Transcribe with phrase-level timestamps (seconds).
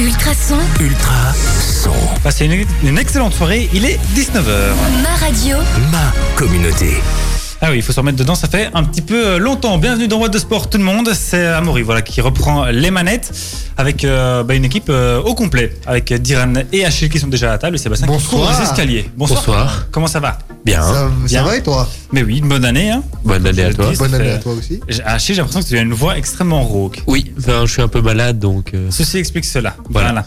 [0.00, 1.92] Ultrason, Ultra son.
[2.22, 4.72] Passez une, une excellente soirée, il est 19h.
[5.02, 5.58] ma radio,
[5.92, 7.02] Ma communauté.
[7.62, 9.76] Ah oui, il faut se remettre dedans, ça fait un petit peu euh, longtemps.
[9.76, 13.30] Bienvenue dans What de Sport tout le monde, c'est Amaury voilà, qui reprend les manettes
[13.76, 17.48] avec euh, bah, une équipe euh, au complet, avec Diran et Achille qui sont déjà
[17.48, 18.46] à la table et Sébastien qui Bonsoir.
[18.48, 19.10] court les escaliers.
[19.14, 19.40] Bonsoir.
[19.40, 19.86] Bonsoir.
[19.90, 20.38] Comment ça va?
[20.64, 20.80] Bien.
[20.80, 21.42] Ça, ça Bien.
[21.44, 21.86] va et toi?
[22.12, 22.90] Mais oui, une bonne année.
[22.90, 23.02] Hein.
[23.24, 23.90] Bonne année à toi.
[23.90, 24.80] dis, ça Bonne année à toi aussi.
[25.04, 27.02] Achille, j'ai l'impression que tu as une voix extrêmement rauque.
[27.06, 28.72] Oui, enfin, je suis un peu malade donc.
[28.72, 29.76] euh, Ceci explique cela.
[29.90, 30.08] Voilà.
[30.12, 30.26] Voilà.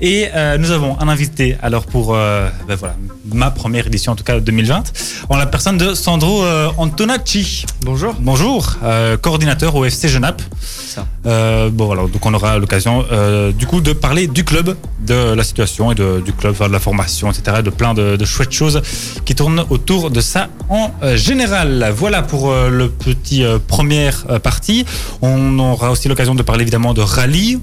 [0.00, 2.96] Et euh, nous avons un invité alors pour euh, ben voilà,
[3.32, 4.82] ma première édition en tout cas 2020
[5.28, 7.66] en la personne de Sandro euh, Antonacci.
[7.82, 8.14] Bonjour.
[8.20, 10.42] Bonjour, euh, coordinateur au FC Genappe.
[10.60, 11.06] Ça.
[11.26, 15.34] Euh, bon voilà, donc on aura l'occasion euh, du coup de parler du club, de
[15.34, 17.62] la situation et de, du club, enfin, de la formation, etc.
[17.62, 18.82] De plein de, de chouettes choses
[19.24, 21.92] qui tournent autour de ça en euh, général.
[21.96, 24.84] Voilà pour euh, le petit euh, première euh, partie.
[25.22, 27.58] On aura aussi l'occasion de parler évidemment de rallye.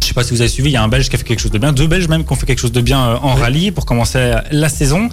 [0.00, 1.24] Je sais pas si vous avez suivi, il y a un Belge qui a fait
[1.24, 3.16] quelque chose de bien, deux Belges même qui ont fait quelque chose de bien euh,
[3.20, 5.10] en rallye pour commencer euh, la saison.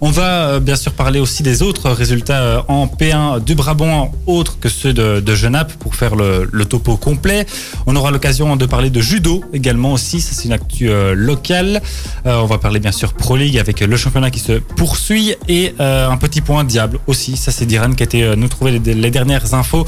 [0.00, 4.12] On va euh, bien sûr parler aussi des autres résultats euh, en P1 du Brabant,
[4.26, 7.46] autres que ceux de, Genappe, pour faire le, topo complet.
[7.86, 11.82] On aura l'occasion de parler de judo également aussi, ça c'est une actu euh, locale.
[12.24, 16.16] On va parler bien sûr Pro League avec le championnat qui se poursuit et un
[16.16, 17.36] petit point diable aussi.
[17.36, 19.84] Ça c'est Diran qui a été nous trouver les, dernières infos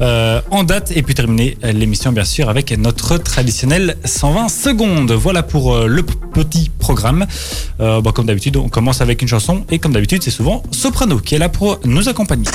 [0.00, 5.12] en date et puis terminer l'émission bien sûr avec notre traditionnel 120 secondes.
[5.12, 7.26] Voilà pour le petit programme.
[7.78, 11.34] Bah, comme d'habitude, on commence avec une chanson et comme d'habitude, c'est souvent Soprano qui
[11.34, 12.46] est là pour nous accompagner.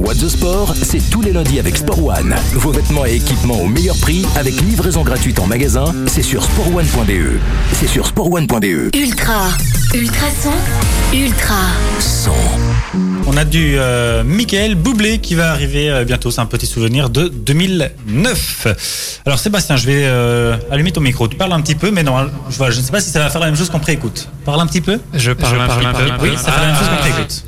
[0.00, 2.34] What the Sport, c'est tous les lundis avec Sport One.
[2.54, 5.84] Vos vêtements et équipements au meilleur prix avec livraison gratuite en magasin.
[6.06, 7.38] C'est sur sportone.be.
[7.74, 8.94] C'est sur sportone.be.
[8.96, 9.48] ultra,
[9.94, 10.52] ultrason,
[11.12, 11.66] ultra,
[11.98, 12.32] Son.
[13.26, 16.30] On a du euh, Michael Boublé qui va arriver euh, bientôt.
[16.30, 19.22] C'est un petit souvenir de 2009.
[19.26, 21.28] Alors Sébastien, je vais euh, allumer ton micro.
[21.28, 22.14] Tu parles un petit peu, mais non,
[22.48, 24.28] je, ne sais pas si ça va faire la même chose qu'on préécoute.
[24.46, 24.98] Parle un petit peu.
[25.12, 26.04] Je parle, un, peu.
[26.22, 27.44] Oui, ça fait la même chose qu'on préécoute.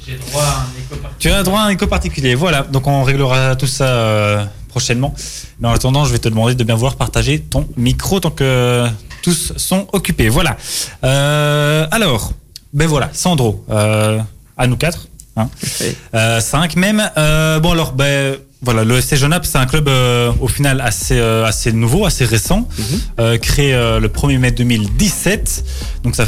[1.19, 2.35] Tu as droit à un écho particulier.
[2.35, 5.15] Voilà, donc on réglera tout ça euh, prochainement.
[5.61, 8.87] Mais en attendant, je vais te demander de bien vouloir partager ton micro tant que
[9.23, 10.29] tous sont occupés.
[10.29, 10.57] Voilà.
[11.05, 12.33] Euh, alors,
[12.73, 14.19] ben voilà, Sandro, euh,
[14.57, 15.09] à nous quatre.
[15.37, 15.49] Hein.
[16.41, 16.99] Cinq même.
[17.17, 21.45] Bon alors, ben voilà, le SC Genappe, c'est un club euh, au final assez euh,
[21.45, 22.69] assez nouveau, assez récent,
[23.19, 25.65] euh, créé le 1er mai 2017.
[26.05, 26.25] Donc ça,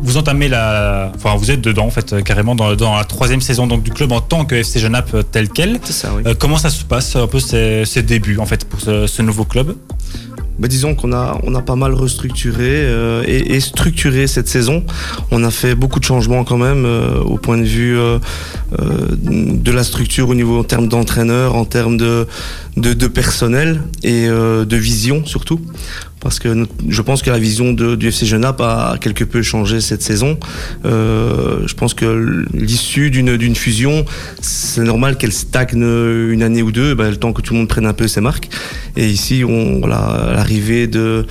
[0.00, 3.66] vous entamez la, enfin vous êtes dedans en fait carrément dans, dans la troisième saison
[3.66, 5.80] donc du club en tant que FC Genappe tel quel.
[5.82, 6.22] C'est ça, oui.
[6.38, 9.44] Comment ça se passe un peu ces, ces débuts en fait pour ce, ce nouveau
[9.44, 9.74] club?
[10.58, 14.84] Bah, disons qu'on a, on a pas mal restructuré euh, et, et structuré cette saison.
[15.30, 18.18] On a fait beaucoup de changements quand même euh, au point de vue euh,
[18.78, 22.26] euh, de la structure au niveau en termes d'entraîneur, en termes de,
[22.76, 25.60] de, de personnel et euh, de vision surtout.
[26.20, 30.02] Parce que je pense que la vision du FC Genappe a quelque peu changé cette
[30.02, 30.38] saison.
[30.84, 34.04] Euh, je pense que l'issue d'une d'une fusion,
[34.40, 37.68] c'est normal qu'elle stagne une année ou deux, ben, le temps que tout le monde
[37.68, 38.48] prenne un peu ses marques.
[38.96, 41.26] Et ici, on, voilà, l'arrivée de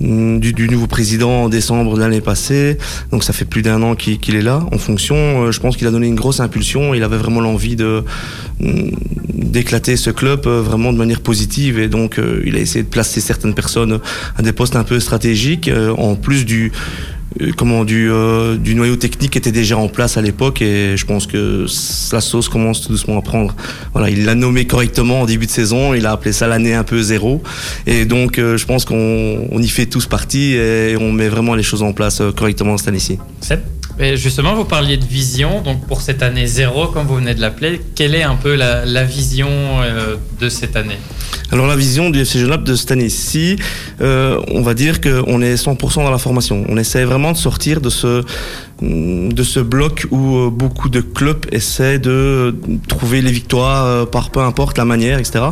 [0.00, 2.78] du, du nouveau président en décembre de l'année passée,
[3.10, 5.16] donc ça fait plus d'un an qu'il est là en fonction.
[5.16, 6.94] euh, Je pense qu'il a donné une grosse impulsion.
[6.94, 8.04] Il avait vraiment l'envie de
[8.60, 8.90] mm,
[9.34, 12.88] d'éclater ce club euh, vraiment de manière positive et donc euh, il a essayé de
[12.88, 13.98] placer certaines personnes
[14.36, 16.72] à des postes un peu stratégiques en plus du
[17.56, 21.26] comment du euh, du noyau technique était déjà en place à l'époque et je pense
[21.26, 21.66] que
[22.12, 23.54] la sauce commence tout doucement à prendre.
[23.92, 26.84] Voilà, il l'a nommé correctement en début de saison, il a appelé ça l'année un
[26.84, 27.42] peu zéro
[27.86, 31.54] et donc euh, je pense qu'on on y fait tous partie et on met vraiment
[31.54, 33.18] les choses en place euh, correctement cette année-ci.
[33.98, 37.40] Mais justement, vous parliez de vision, donc pour cette année zéro, comme vous venez de
[37.40, 40.98] l'appeler, quelle est un peu la, vision euh, de cette année?
[41.50, 43.56] Alors la vision du FC Genappe de cette année-ci,
[44.00, 46.64] euh, on va dire qu'on est 100% dans la formation.
[46.68, 48.22] On essaie vraiment de sortir de ce
[48.80, 52.54] de ce bloc où euh, beaucoup de clubs essaient de
[52.86, 55.46] trouver les victoires par peu importe la manière, etc.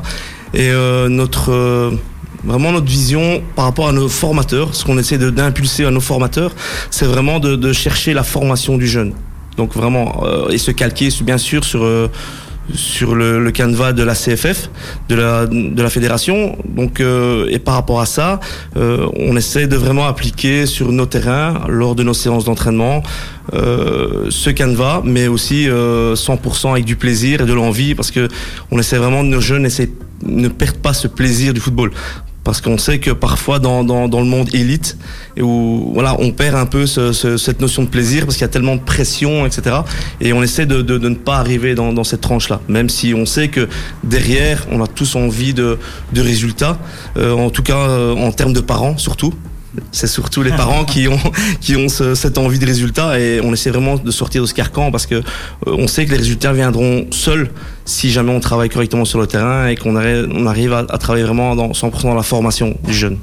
[0.55, 0.71] Et
[1.09, 1.99] notre
[2.45, 6.53] vraiment notre vision par rapport à nos formateurs, ce qu'on essaie d'impulser à nos formateurs,
[6.91, 9.13] c'est vraiment de, chercher la formation du jeune.
[9.57, 12.09] Donc vraiment euh, et se calquer bien sûr sur euh,
[12.75, 14.71] sur le, canevas de la CFF,
[15.09, 16.59] de la, de la fédération.
[16.65, 18.41] Donc, euh, et par rapport à ça,
[18.75, 23.05] on essaie de vraiment appliquer sur nos terrains, lors de nos séances d'entraînement,
[23.53, 28.29] ce canevas, mais aussi euh, 100% avec du plaisir et de l'envie, parce que
[28.71, 29.91] on essaie vraiment nos jeunes essaient,
[30.25, 31.91] ne perdent pas ce plaisir du football.
[32.47, 34.97] Parce qu'on sait que parfois dans, dans, le monde élite,
[35.39, 38.45] où voilà, on perd un peu ce- ce- cette notion de plaisir parce qu'il y
[38.45, 39.79] a tellement de pression, etc.
[40.21, 43.49] Et on essaie de, de, ne pas arriver dans, cette tranche-là, même si on sait
[43.49, 43.69] que
[44.05, 45.77] derrière, on a tous envie de,
[46.13, 46.79] de résultats,
[47.17, 49.35] euh, en tout cas euh, en termes de parents surtout.
[49.93, 51.19] C'est surtout les parents qui ont
[51.61, 54.55] qui ont ce- cette envie de résultats et on essaie vraiment de sortir de ce
[54.55, 55.23] carcan parce que euh,
[55.67, 57.51] on sait que les résultats viendront seuls
[57.87, 60.99] si jamais on travaille correctement sur le terrain et qu'on arrive, on arrive à, à
[60.99, 63.17] travailler vraiment dans 100% dans la formation du jeune.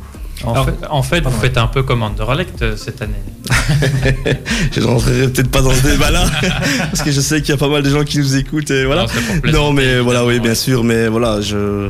[0.43, 3.13] En, Alors- fait, en fait, vous faites un peu comme Anderlecht euh, cette année.
[4.71, 6.25] Je rentrerai peut-être pas dans ce débat-là
[6.91, 8.85] parce que je sais qu'il y a pas mal de gens qui nous écoutent et
[8.85, 9.05] voilà.
[9.45, 11.89] Non, Non, mais voilà, oui, bien sûr, mais voilà, je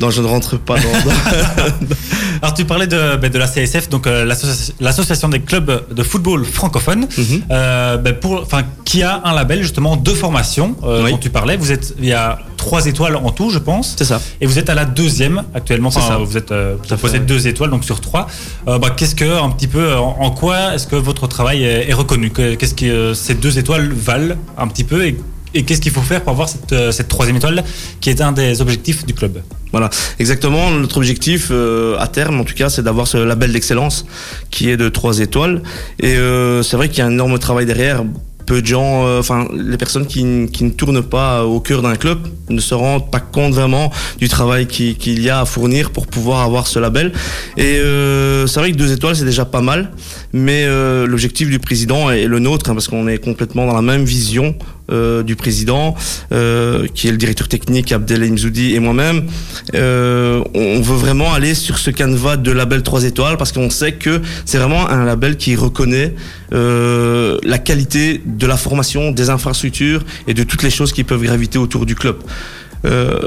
[0.00, 0.82] non, je ne rentre pas dans.
[2.42, 6.02] Alors tu parlais de, ben, de la CSF, donc euh, l'associa- l'association des clubs de
[6.02, 7.42] football francophones, Mhm.
[7.50, 11.12] euh, ben, pour, enfin, qui a un label justement de formation euh, Oui.
[11.12, 11.56] dont tu parlais.
[11.56, 13.94] Vous êtes, il y a trois étoiles en tout, je pense.
[13.96, 14.20] C'est ça.
[14.40, 15.90] Et vous êtes à la deuxième actuellement.
[15.90, 16.16] C'est Enfin, ça.
[16.18, 18.26] vous êtes, euh, vous deux étoiles, donc sur trois.
[18.66, 21.94] Bah, qu'est-ce que, un petit peu, en, en quoi est-ce que votre travail est, est
[21.94, 22.30] reconnu?
[22.30, 25.16] Que- Qu'est-ce que ces deux étoiles valent un petit peu et,
[25.54, 27.62] et qu'est-ce qu'il faut faire pour avoir cette, euh, cette troisième étoile
[28.00, 29.40] qui est un des objectifs du club?
[29.72, 30.70] Voilà, exactement.
[30.70, 34.06] Notre objectif euh, à terme, en tout cas, c'est d'avoir ce label d'excellence
[34.50, 35.62] qui est de trois étoiles.
[36.00, 38.04] Et euh, c'est vrai qu'il y a un énorme travail derrière.
[38.46, 40.22] Peu de gens, euh, enfin, les personnes qui,
[40.52, 42.18] qui ne tournent pas au cœur d'un club
[42.50, 46.06] ne se rendent pas compte vraiment du travail qui- qu'il y a à fournir pour
[46.06, 47.10] pouvoir avoir ce label.
[47.56, 49.92] Et euh, c'est vrai que deux étoiles, c'est déjà pas mal.
[50.34, 53.82] Mais euh, l'objectif du président est le nôtre, hein, parce qu'on est complètement dans la
[53.82, 54.54] même vision
[54.92, 55.94] euh, du président,
[56.30, 59.28] euh, qui est le directeur technique Abdel Mzoudi et moi-même.
[59.74, 63.92] Euh, on veut vraiment aller sur ce canevas de label 3 étoiles parce qu'on sait
[63.92, 66.14] que c'est vraiment un label qui reconnaît
[66.52, 71.58] la qualité de la formation, des infrastructures et de toutes les choses qui peuvent graviter
[71.58, 72.16] autour du club.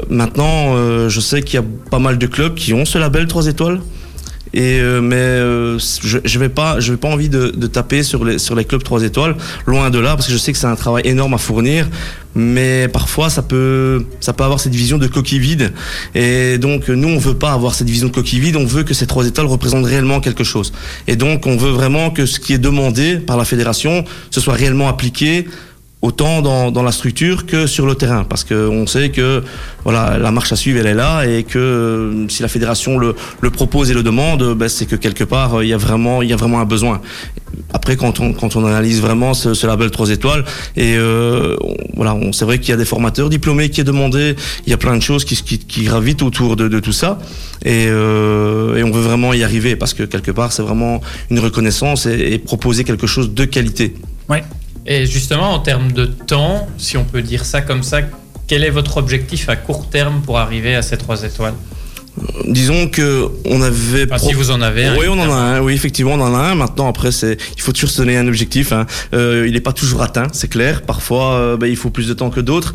[0.08, 3.48] Maintenant, je sais qu'il y a pas mal de clubs qui ont ce label 3
[3.48, 3.80] étoiles.
[4.54, 8.02] Et euh, mais euh, je, je vais pas, je vais pas envie de, de taper
[8.02, 9.36] sur les sur les clubs 3 étoiles,
[9.66, 11.88] loin de là, parce que je sais que c'est un travail énorme à fournir.
[12.34, 15.72] Mais parfois, ça peut, ça peut avoir cette vision de coquille vide.
[16.14, 18.54] Et donc, nous, on veut pas avoir cette vision de coquille vide.
[18.54, 20.72] On veut que ces trois étoiles représentent réellement quelque chose.
[21.08, 24.54] Et donc, on veut vraiment que ce qui est demandé par la fédération, ce soit
[24.54, 25.46] réellement appliqué
[26.00, 28.24] autant dans, dans la structure que sur le terrain.
[28.24, 29.42] Parce que on sait que
[29.82, 33.14] voilà la marche à suivre elle est là et que euh, si la fédération le,
[33.40, 35.76] le propose et le demande euh, ben, c'est que quelque part euh, il y a
[35.76, 37.00] vraiment il y a vraiment un besoin.
[37.72, 40.44] Après quand on quand on analyse vraiment ce, ce label 3 étoiles
[40.76, 41.56] et euh,
[41.96, 44.36] voilà on c'est vrai qu'il y a des formateurs diplômés qui est demandé
[44.66, 47.18] il y a plein de choses qui qui, qui gravitent autour de, de tout ça
[47.64, 51.40] et, euh, et on veut vraiment y arriver parce que quelque part c'est vraiment une
[51.40, 53.94] reconnaissance et, et proposer quelque chose de qualité.
[54.28, 54.44] Ouais.
[54.90, 58.00] Et justement, en termes de temps, si on peut dire ça comme ça,
[58.46, 61.52] quel est votre objectif à court terme pour arriver à ces trois étoiles?
[62.46, 64.96] Disons que on avait pro- Si vous en avez un.
[64.96, 65.60] oui, on en a un.
[65.60, 66.54] Oui, effectivement, on en a un.
[66.54, 68.72] Maintenant, après, c'est, il faut toujours se donner un objectif.
[68.72, 68.86] Hein.
[69.14, 70.82] Euh, il n'est pas toujours atteint, c'est clair.
[70.82, 72.74] Parfois, euh, ben, il faut plus de temps que d'autres,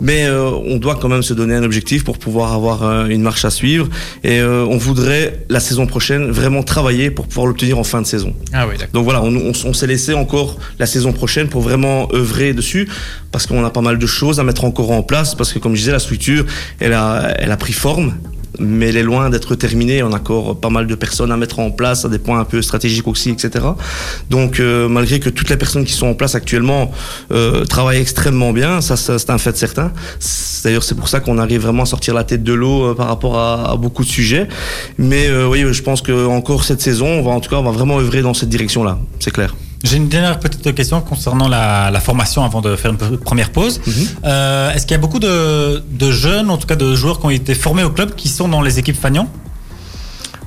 [0.00, 3.44] mais euh, on doit quand même se donner un objectif pour pouvoir avoir une marche
[3.44, 3.88] à suivre.
[4.22, 8.34] Et on voudrait la saison prochaine vraiment travailler pour pouvoir l'obtenir en fin de saison.
[8.52, 8.74] Ah oui.
[8.92, 12.88] Donc voilà, on, on- on s'est laissé encore la saison prochaine pour vraiment œuvrer dessus,
[13.32, 15.74] parce qu'on a pas mal de choses à mettre encore en place, parce que comme
[15.74, 16.44] je disais, la structure,
[16.80, 18.14] elle a, elle a pris forme,
[18.58, 20.02] mais elle est loin d'être terminée.
[20.02, 22.44] On a encore pas mal de personnes à mettre en place, à des points un
[22.44, 23.64] peu stratégiques aussi, etc.
[24.30, 26.90] Donc euh, malgré que toutes les personnes qui sont en place actuellement
[27.32, 29.92] euh, travaillent extrêmement bien, ça, ça, c'est un fait certain.
[30.64, 33.08] D'ailleurs, c'est pour ça qu'on arrive vraiment à sortir la tête de l'eau euh, par
[33.08, 34.48] rapport à, à beaucoup de sujets.
[34.98, 37.62] Mais euh, oui, je pense que encore cette saison, on va en tout cas, on
[37.62, 38.98] va vraiment œuvrer dans cette direction-là.
[39.20, 39.54] C'est clair.
[39.84, 43.50] J'ai une dernière petite question concernant la, la formation avant de faire une pre- première
[43.50, 43.80] pause.
[44.24, 47.26] Euh, Est-ce qu'il y a beaucoup de, de jeunes, en tout cas de joueurs qui
[47.26, 49.28] ont été formés au club, qui sont dans les équipes Fagnon?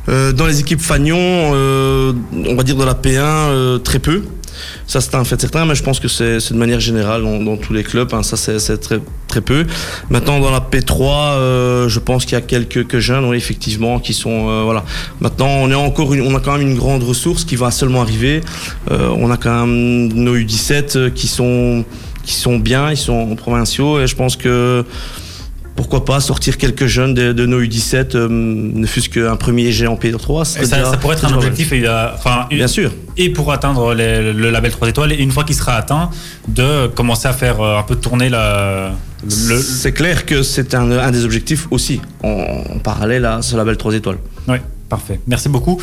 [0.09, 2.13] Euh, dans les équipes Fagnon, euh,
[2.47, 4.23] on va dire de la P1, euh, très peu.
[4.85, 7.73] Ça, c'est un fait certain, mais je pense que c'est de manière générale dans, tous
[7.73, 8.13] les clubs.
[8.13, 9.65] hein, ça, c'est très, très peu.
[10.09, 14.49] Maintenant, dans la P3, euh, je pense qu'il y a quelques, jeunes, effectivement, qui sont.
[14.49, 14.83] euh, voilà.
[15.19, 18.41] Maintenant, on, est encore on a quand même une grande ressource qui va seulement arriver.
[18.91, 21.83] Euh, on a quand même nos U17 euh, qui sont,
[22.23, 24.85] qui sont bien, ils sont provinciaux, et je pense que
[25.77, 29.87] pourquoi pas sortir quelques jeunes de, de nos U17, euh, ne fût-ce qu'un premier G
[29.87, 30.59] en P3.
[30.61, 32.91] Et ça, ça pourrait être un objectif, et, une- Bien sûr.
[33.15, 36.09] et pour atteindre les- le label 3 étoiles, et une fois qu'il sera atteint,
[36.49, 38.91] de commencer à faire euh, un peu tourner la,
[39.23, 43.55] le, C'est clair que c'est un, un des objectifs aussi, en, en parallèle à ce
[43.55, 44.17] label 3 étoiles.
[44.47, 44.57] Oui,
[44.89, 45.19] parfait.
[45.27, 45.79] Merci beaucoup.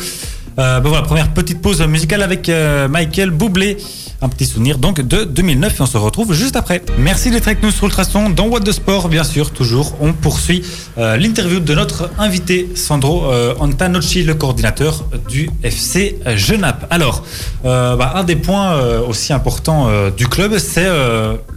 [0.57, 3.75] Euh, ben voilà, première petite pause musicale avec euh, Michael Boublé
[4.21, 6.81] Un petit souvenir donc de 2009 et on se retrouve juste après.
[6.97, 9.97] Merci d'être avec nous sur Ultrason dans What de Sport, bien sûr, toujours.
[9.99, 10.63] On poursuit
[10.97, 16.87] euh, l'interview de notre invité Sandro euh, Antanocci, le coordinateur du FC Genappe.
[16.89, 17.23] Alors,
[17.63, 20.87] bah, un des points aussi importants du club, c'est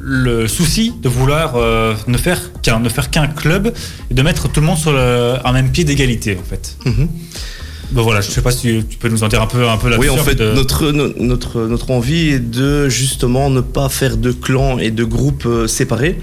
[0.01, 1.55] le souci de vouloir
[2.07, 3.73] ne faire qu'un ne club
[4.11, 6.77] et de mettre tout le monde sur le, un même pied d'égalité, en fait.
[6.85, 7.09] Mhm.
[7.91, 9.89] Bon voilà, je sais pas si tu peux nous en dire un peu, un peu
[9.89, 10.09] là-dessus.
[10.11, 14.17] Oui, en fait, de- notre, no- notre, notre envie est de justement ne pas faire
[14.19, 16.19] de clans et de groupes euh, séparés.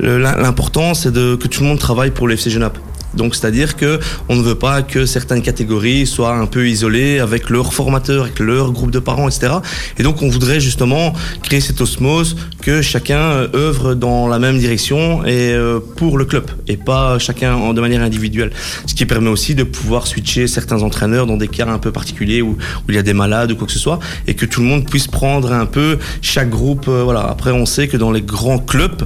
[0.00, 2.78] L'important, c'est de, que tout le monde travaille pour le FC Genappe.
[3.16, 7.50] Donc, c'est-à-dire que on ne veut pas que certaines catégories soient un peu isolées avec
[7.50, 9.54] leurs formateurs, avec leur groupe de parents, etc.
[9.98, 14.58] Et donc, on voudrait justement créer cette osmose que chacun euh, œuvre dans la même
[14.58, 18.50] direction et euh, pour le club et pas chacun de manière individuelle.
[18.86, 22.42] Ce qui permet aussi de pouvoir switcher certains entraîneurs dans des cas un peu particuliers
[22.42, 24.60] où, où il y a des malades ou quoi que ce soit et que tout
[24.60, 26.86] le monde puisse prendre un peu chaque groupe.
[26.88, 27.20] euh, voilà.
[27.28, 29.02] Après, on sait que dans les grands clubs,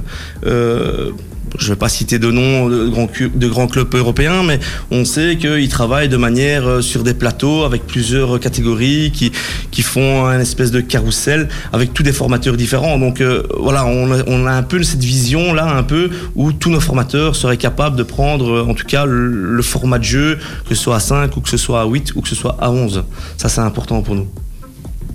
[1.57, 4.59] je ne vais pas citer de noms de grands, clubs européens, mais
[4.91, 9.31] on sait qu'ils travaillent de manière euh, sur des plateaux avec plusieurs catégories qui,
[9.71, 12.97] qui font un espèce de carrousel avec tous des formateurs différents.
[12.97, 16.79] Donc euh, voilà, on a, un peu cette vision là, un peu où tous nos
[16.79, 20.81] formateurs seraient capables de prendre euh, en tout cas le, format de jeu, que ce
[20.81, 23.03] soit à 5 ou que ce soit à 8 ou que ce soit à 11.
[23.37, 24.27] Ça, c'est important pour nous.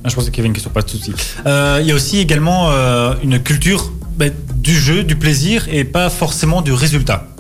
[0.04, 1.12] Ah, je pensais qu'il y avait une question, pas de souci.
[1.46, 2.70] Il y a aussi également
[3.22, 4.26] une culture bah,
[4.64, 7.33] du jeu, du plaisir et pas forcément du résultat.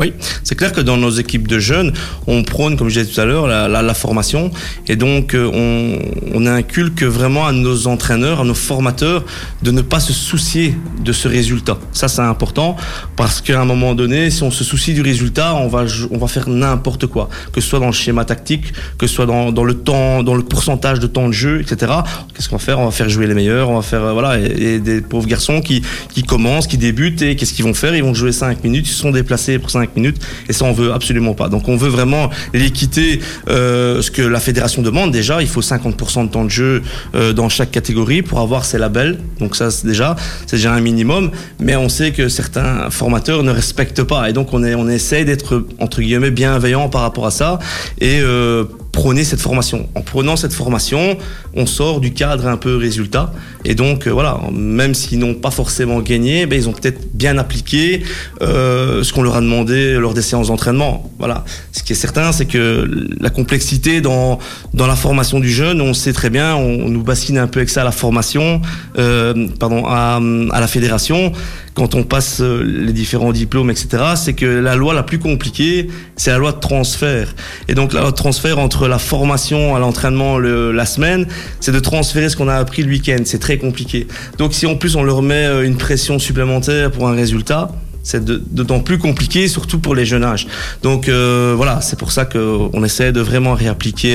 [0.00, 0.14] Oui,
[0.44, 1.92] c'est clair que dans nos équipes de jeunes,
[2.26, 4.50] on prône, comme je disais tout à l'heure, la, formation.
[4.88, 5.98] Et donc, euh, on,
[6.34, 9.26] on inculque vraiment à nos entraîneurs, à nos formateurs,
[9.62, 11.76] de ne pas se soucier de ce résultat.
[11.92, 12.76] Ça, c'est important
[13.16, 16.28] parce qu'à un moment donné, si on se soucie du résultat, on va, on va
[16.28, 17.28] faire n'importe quoi.
[17.52, 20.34] Que ce soit dans le schéma tactique, que ce soit dans, dans le temps, dans
[20.34, 21.92] le pourcentage de temps de jeu, etc.
[22.34, 22.80] Qu'est-ce qu'on va faire?
[22.80, 25.60] On va faire jouer les meilleurs, on va faire, euh, voilà, et des pauvres garçons
[25.60, 25.82] qui,
[26.14, 27.94] qui commencent, qui débutent, et qu'est-ce qu'ils vont faire?
[27.94, 30.18] Ils vont jouer 5 minutes, ils se sont déplacés pour 5 minutes,
[30.48, 31.48] et ça, on veut absolument pas.
[31.48, 35.42] Donc, on veut vraiment l'équité, euh, ce que la fédération demande déjà.
[35.42, 36.82] Il faut 50% de temps de jeu
[37.14, 39.18] euh, dans chaque catégorie pour avoir ces labels.
[39.38, 40.16] Donc, ça, c'est déjà,
[40.46, 41.30] c'est déjà un minimum.
[41.58, 45.24] Mais on sait que certains formateurs ne respectent pas, et donc on, est, on essaye
[45.24, 47.58] d'être entre guillemets bienveillant par rapport à ça
[47.98, 49.88] et euh, prôner cette formation.
[49.94, 51.16] En prenant cette formation,
[51.54, 53.32] on sort du cadre un peu résultat.
[53.64, 57.38] Et donc, euh, voilà, même s'ils n'ont pas forcément gagné, ben, ils ont peut-être bien
[57.38, 58.02] appliqué
[58.42, 61.10] euh, ce qu'on leur a demandé lors des séances d'entraînement.
[61.18, 61.44] Voilà.
[61.72, 62.88] Ce qui est certain, c'est que
[63.20, 64.38] la complexité dans,
[64.74, 67.60] dans la formation du jeune, on sait très bien, on, on nous bassine un peu
[67.60, 68.60] avec ça à la formation,
[68.98, 70.20] euh, pardon, à,
[70.52, 71.32] à la fédération
[71.74, 75.88] quand on passe euh, les différents diplômes, etc., c'est que la loi la plus compliquée,
[76.16, 77.34] c'est la loi de transfert.
[77.68, 81.26] Et donc la loi de transfert entre la formation à l'entraînement le- la semaine,
[81.60, 83.18] c'est de transférer ce qu'on a appris le week-end.
[83.24, 84.06] C'est très compliqué.
[84.38, 87.70] Donc si en plus on leur met euh, une pression supplémentaire pour un résultat,
[88.02, 90.46] c'est d'autant plus compliqué, surtout pour les jeunes âges.
[90.82, 94.14] Donc euh, voilà, c'est pour ça qu'on essaie de vraiment réappliquer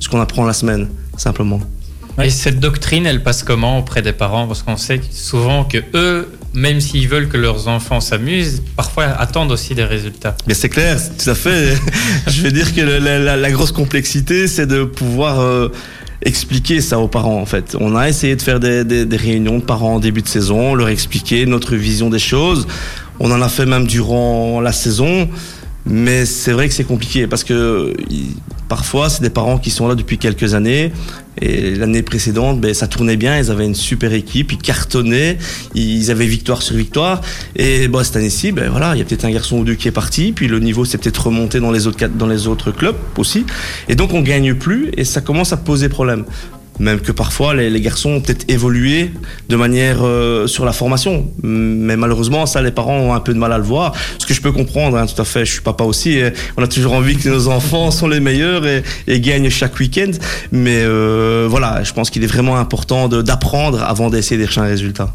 [0.00, 1.60] ce qu'on apprend la semaine, simplement.
[2.24, 4.48] Et cette doctrine, elle passe comment auprès des parents?
[4.48, 9.52] Parce qu'on sait souvent que eux, même s'ils veulent que leurs enfants s'amusent, parfois attendent
[9.52, 10.36] aussi des résultats.
[10.46, 11.74] Mais c'est clair, tout à fait.
[12.26, 15.68] Je vais dire que la, grosse complexité, c'est de pouvoir euh,
[16.22, 17.40] expliquer ça aux parents.
[17.40, 20.28] En fait, on a essayé de faire des, des- réunions de parents en début de
[20.28, 22.66] saison, leur expliquer notre vision des choses.
[23.20, 25.28] On en a fait même durant la saison.
[25.86, 27.94] Mais c'est vrai que c'est compliqué parce que
[28.68, 30.92] parfois c'est des parents qui sont là depuis quelques années
[31.40, 35.38] et l'année précédente ben, ça tournait bien, ils avaient une super équipe, ils cartonnaient,
[35.74, 37.20] ils avaient victoire sur victoire
[37.56, 40.32] et cette année-ci ben, il y a peut-être un garçon ou deux qui est parti
[40.32, 43.44] puis le niveau s'est peut-être remonté dans les autres dans les autres clubs aussi
[43.88, 46.24] et donc on gagne plus et ça commence à poser problème.
[46.80, 49.10] Même que parfois les, les garçons ont peut-être évolué
[49.48, 53.38] de manière euh, sur la formation, mais malheureusement ça les parents ont un peu de
[53.38, 53.92] mal à le voir.
[54.18, 55.44] Ce que je peux comprendre, hein, tout à fait.
[55.44, 56.12] Je suis papa aussi.
[56.12, 59.78] et on a toujours envie que nos enfants sont les meilleurs et, et gagnent chaque
[59.78, 60.10] week-end.
[60.52, 65.14] Mais euh, voilà, je pense qu'il est vraiment important d'apprendre avant d'essayer d'être un résultat.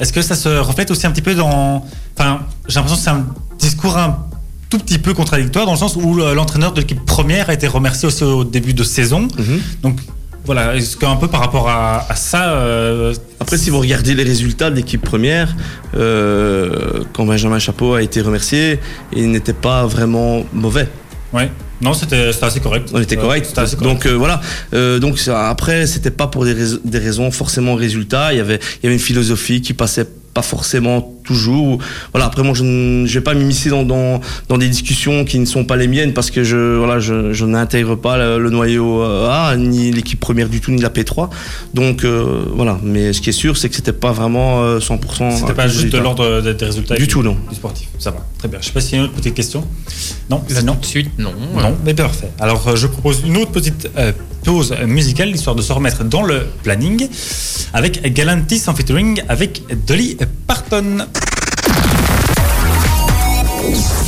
[0.00, 1.86] Est-ce que ça se reflète aussi un petit peu dans.
[2.18, 3.26] Enfin, j'ai l'impression que c'est un
[3.58, 4.26] discours un
[4.68, 8.08] tout petit peu contradictoire dans le sens où l'entraîneur de l'équipe première a été remercié
[8.08, 9.28] aussi au début de saison.
[9.38, 9.60] Mhm.
[9.82, 9.98] Donc
[10.44, 12.52] voilà, est-ce qu'un peu par rapport à, à ça.
[12.54, 15.54] euh, Après, si vous regardez les résultats de l'équipe première,
[15.96, 18.80] euh, quand Benjamin Chapeau a été remercié,
[19.14, 20.88] il n'était pas vraiment mauvais.
[21.32, 21.50] ouais.
[21.80, 22.90] Non, c'était assez correct.
[22.94, 23.44] On était Euh, correct.
[23.44, 23.92] c'était assez correct.
[23.92, 24.40] Donc euh, voilà.
[24.72, 28.32] Euh, donc ça, après, c'était pas pour des, rais- des raisons forcément résultats.
[28.32, 31.78] Il y avait, il y avait une philosophie qui passait pas forcément toujours.
[32.12, 32.26] Voilà.
[32.26, 35.64] Après, moi, je ne vais pas m'immiscer dans, dans, dans des discussions qui ne sont
[35.64, 39.28] pas les miennes parce que je, voilà, je, je n'intègre pas le, le noyau euh,
[39.30, 41.28] A, ni l'équipe première du tout, ni la P3.
[41.74, 42.78] Donc, euh, voilà.
[42.82, 45.36] Mais ce qui est sûr, c'est que c'était pas vraiment euh, 100%.
[45.38, 47.36] C'était un pas juste de l'ordre des résultats Du tout, non.
[47.48, 47.88] du sportif.
[47.98, 48.58] Ça va, très bien.
[48.60, 49.64] Je sais pas s'il y a une autre petite question.
[50.30, 50.74] Non, Là, sinon.
[50.74, 51.32] tout de suite, non.
[51.54, 52.30] Non, mais parfait.
[52.40, 54.12] Alors, euh, je propose une autre petite euh,
[54.44, 57.06] pause musicale, histoire de se remettre dans le planning,
[57.72, 61.06] avec Galantis en featuring avec Dolly Parton.
[63.74, 64.01] Show.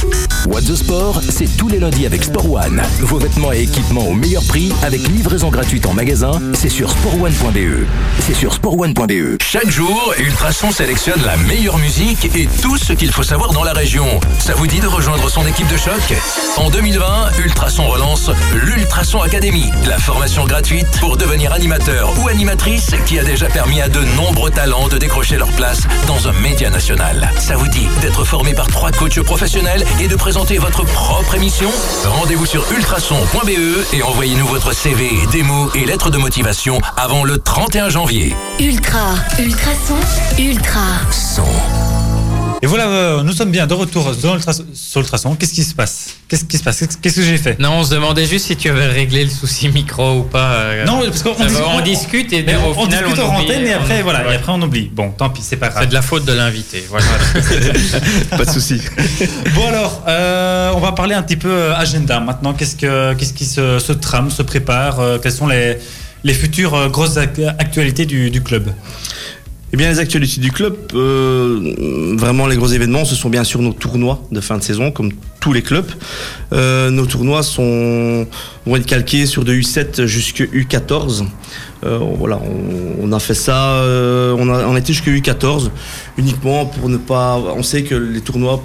[0.46, 2.82] What the Sport, c'est tous les lundis avec Sport One.
[3.00, 7.86] Vos vêtements et équipements au meilleur prix avec livraison gratuite en magasin, c'est sur sportone.be.
[8.20, 9.38] C'est sur sportone.be.
[9.42, 13.72] Chaque jour, Ultrason sélectionne la meilleure musique et tout ce qu'il faut savoir dans la
[13.72, 14.04] région.
[14.38, 16.14] Ça vous dit de rejoindre son équipe de choc?
[16.58, 23.18] En 2020, Ultrason relance l'Ultrason Academy, la formation gratuite pour devenir animateur ou animatrice qui
[23.18, 27.30] a déjà permis à de nombreux talents de décrocher leur place dans un média national.
[27.38, 31.70] Ça vous dit d'être formé par trois coachs professionnels et de présenter votre propre émission
[32.04, 37.88] Rendez-vous sur ultrason.be et envoyez-nous votre CV, démo et lettres de motivation avant le 31
[37.88, 38.34] janvier.
[38.58, 39.94] Ultra, ultrason,
[40.36, 40.80] ultra.
[41.12, 42.03] Son.
[42.64, 45.34] Et voilà, euh, nous sommes bien de retour dans Ultra- sur Ultrason.
[45.34, 46.14] Qu'est-ce qui se passe?
[46.26, 46.82] Qu'est-ce qui se passe?
[47.02, 47.60] Qu'est-ce que j'ai fait?
[47.60, 50.52] Non, on se demandait juste si tu avais réglé le souci micro ou pas.
[50.54, 53.28] euh, Non, parce qu'on discute- on discute et Mais au on, on final discute on
[53.28, 54.88] en antenne et on- après, voilà, et après on oublie.
[54.90, 55.82] Bon, tant pis, c'est pas grave.
[55.82, 56.86] C'est de la faute de l'invité.
[56.88, 57.04] Voilà.
[58.30, 58.80] Pas de souci.
[59.54, 62.54] Bon alors, euh, on va parler un petit peu agenda maintenant.
[62.54, 65.76] Qu'est-ce que qu'est-ce qui se, se trame, se prépare Quelles sont les
[66.26, 68.70] les futures grosses ac- actualités du, du club?
[69.74, 73.60] Eh bien, les actualités du club, euh, vraiment les gros événements, ce sont bien sûr
[73.60, 75.90] nos tournois de fin de saison, comme tous les clubs.
[76.52, 78.24] Euh, nos tournois sont,
[78.66, 81.24] vont être calqués sur de U7 jusqu'à U14.
[81.84, 85.70] Euh, voilà, on, on a fait ça, euh, on, a, on était jusqu'à U14
[86.18, 87.38] uniquement pour ne pas.
[87.38, 88.62] On sait que les tournois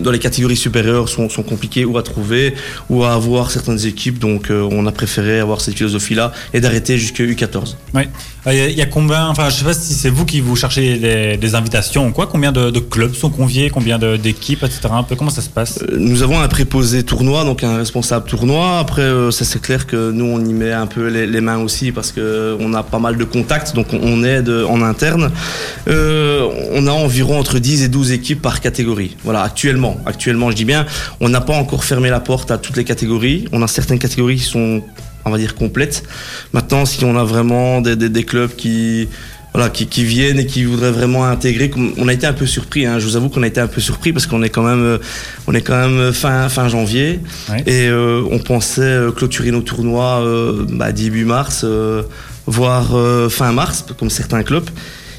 [0.00, 2.54] dans les catégories supérieures sont, sont compliqués ou à trouver
[2.90, 6.98] ou à avoir certaines équipes, donc euh, on a préféré avoir cette philosophie-là et d'arrêter
[6.98, 7.76] jusqu'à U14.
[7.94, 8.02] Oui.
[8.48, 10.54] Il y, a- y a combien Enfin, je sais pas si c'est vous qui vous
[10.54, 12.26] cherchez des, des invitations ou quoi.
[12.28, 13.70] Combien de, de clubs sont conviés?
[13.70, 14.80] Combien d'équipes, etc.
[14.92, 15.16] Un peu?
[15.16, 15.80] Comment ça se passe?
[15.82, 18.78] Euh, Nous avons un préposé tournoi, donc un responsable tournoi.
[18.78, 21.58] Après, euh, ça c'est clair que nous on y met un peu les, les mains
[21.58, 25.30] aussi parce que euh, on a pas mal de contacts, donc on, aide en interne.
[25.88, 29.16] Euh, on a environ entre 10 et 12 équipes par catégorie.
[29.24, 30.86] Voilà, actuellement, actuellement, je dis bien,
[31.20, 33.46] on n'a pas encore fermé la porte à toutes les catégories.
[33.52, 34.82] On a certaines catégories qui sont,
[35.24, 36.02] on va dire, complètes.
[36.52, 39.08] Maintenant, si on a vraiment des, des- des clubs qui
[39.54, 41.70] voilà, qui, qui viennent et qui voudraient vraiment intégrer.
[41.96, 42.84] On a été un peu surpris.
[42.84, 44.98] Hein, je vous avoue qu'on a été un peu surpris parce qu'on est quand même,
[45.46, 47.62] on est quand même fin fin janvier Ouais.
[47.66, 52.02] et euh, on pensait euh, clôturer nos tournois euh, bah, début mars, euh,
[52.46, 52.88] voire
[53.30, 54.68] fin mars, comme certains clubs.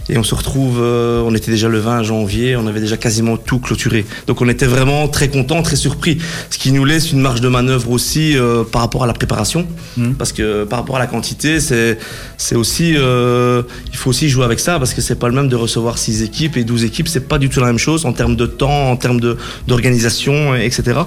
[0.09, 3.37] Et on se retrouve, euh, on était déjà le 20 janvier, on avait déjà quasiment
[3.37, 4.05] tout clôturé.
[4.25, 6.17] Donc on était vraiment très contents, très surpris.
[6.49, 9.67] Ce qui nous laisse une marge de manœuvre aussi euh, par rapport à la préparation.
[9.97, 10.15] Mhm.
[10.15, 14.59] Parce que par rapport à la quantité, c'est aussi, euh, il faut aussi jouer avec
[14.59, 17.27] ça parce que c'est pas le même de recevoir 6 équipes et 12 équipes, c'est
[17.27, 19.19] pas du tout la même chose en termes de temps, en termes
[19.67, 20.99] d'organisation, etc.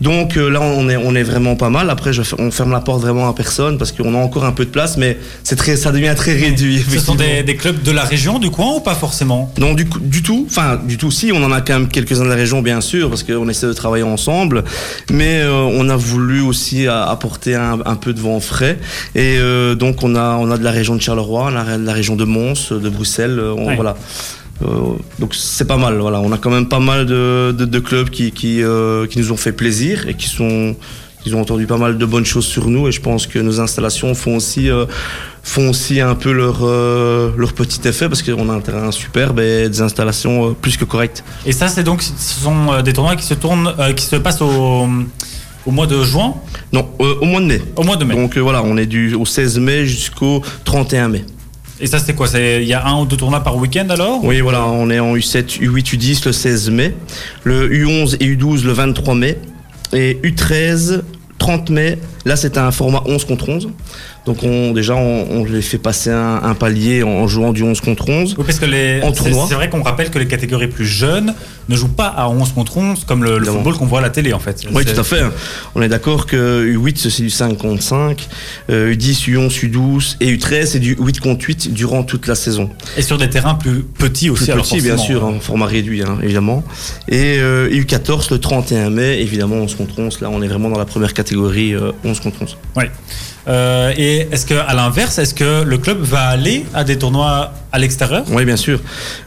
[0.00, 1.90] Donc euh, là, on est on est vraiment pas mal.
[1.90, 4.64] Après, je, on ferme la porte vraiment à personne parce qu'on a encore un peu
[4.64, 6.84] de place, mais c'est très, ça devient très réduit.
[6.88, 9.86] Ce sont des clubs de la région, du coin ou pas forcément Non, du,
[10.22, 10.46] tout.
[10.48, 11.10] Enfin, du tout.
[11.10, 13.66] Si, on en a quand même quelques-uns de la région, bien sûr, parce qu'on essaie
[13.66, 14.64] de travailler ensemble.
[15.10, 18.78] Mais euh, on a voulu aussi a- apporter un, un peu de vent frais.
[19.14, 21.84] Et euh, donc, on a, on a de la région de Charleroi, on a de
[21.84, 23.38] la région de Mons, de Bruxelles.
[23.38, 23.76] euh, on- Ouais.
[23.76, 23.96] Voilà.
[24.62, 24.66] Euh,
[25.20, 25.98] donc c'est pas mal.
[25.98, 29.18] Voilà, on a quand même pas mal de, de, de clubs qui, qui, euh, qui
[29.20, 30.74] nous ont fait plaisir et qui sont
[31.26, 33.60] ils ont entendu pas mal de bonnes choses sur nous et je pense que nos
[33.60, 34.86] installations font aussi euh,
[35.42, 39.40] font aussi un peu leur euh, leur petit effet parce qu'on a un terrain superbe
[39.40, 41.24] et des installations euh, plus que correctes.
[41.44, 44.88] Et ça, c'est donc, ce sont des tournois qui se tournent, qui se passent au,
[45.66, 46.34] au mois de juin,
[46.72, 47.62] Non, au mois de mai.
[47.76, 48.14] au mois de mai.
[48.14, 51.24] Donc voilà, on est du au 16 mai jusqu'au 31 mai.
[51.80, 52.26] Et ça, c'est quoi?
[52.34, 54.24] Il y a un ou deux tournois par week-end alors?
[54.24, 56.94] Oui, voilà, on est en U7, U8, U10 le 16 mai,
[57.44, 59.38] le U11 et U12 le 23 mai
[59.92, 61.02] et U13
[61.38, 61.98] 30 mai.
[62.24, 63.70] Là, c'est un format 11 contre 11.
[64.28, 67.62] Donc on, déjà, on, on les fait passer un, un palier en, en jouant du
[67.62, 68.34] 11 contre 11.
[68.36, 69.46] Oui, parce que les, En tournoi.
[69.48, 71.32] c'est vrai qu'on rappelle que les catégories plus jeunes
[71.70, 74.34] ne jouent pas à 11 contre 11 comme le, football qu'on voit à la télé
[74.34, 74.64] en fait.
[74.74, 75.22] Oui, tout à fait.
[75.74, 78.28] On est d'accord que U8, c'est du 5 contre 5,
[78.68, 82.68] euh, U10, U11, U12 et U13, c'est du 8 contre 8 durant toute la saison.
[82.98, 84.44] Et sur des terrains plus petits aussi.
[84.44, 86.62] Plus alors petit, bien sûr, en format réduit, hein, évidemment.
[87.08, 90.20] Et euh, U14, le 31 mai, évidemment, 11 contre 11.
[90.20, 92.58] Là, on est vraiment dans la première catégorie, euh, 11 contre 11.
[92.76, 92.90] Ouais.
[93.48, 97.52] Euh, et est-ce que, à l'inverse, est-ce que le club va aller à des tournois
[97.72, 98.24] à l'extérieur?
[98.30, 98.80] Oui, bien sûr.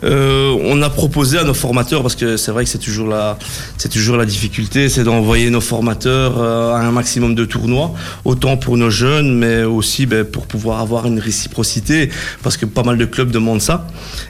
[0.03, 3.37] Euh, on a proposé à nos formateurs, parce que c'est vrai que c'est toujours la,
[3.77, 8.57] c'est toujours la difficulté, c'est d'envoyer nos formateurs euh, à un maximum de tournois, autant
[8.57, 12.09] pour nos jeunes, mais aussi ben, pour pouvoir avoir une réciprocité,
[12.43, 13.87] parce que pas mal de clubs demandent ça.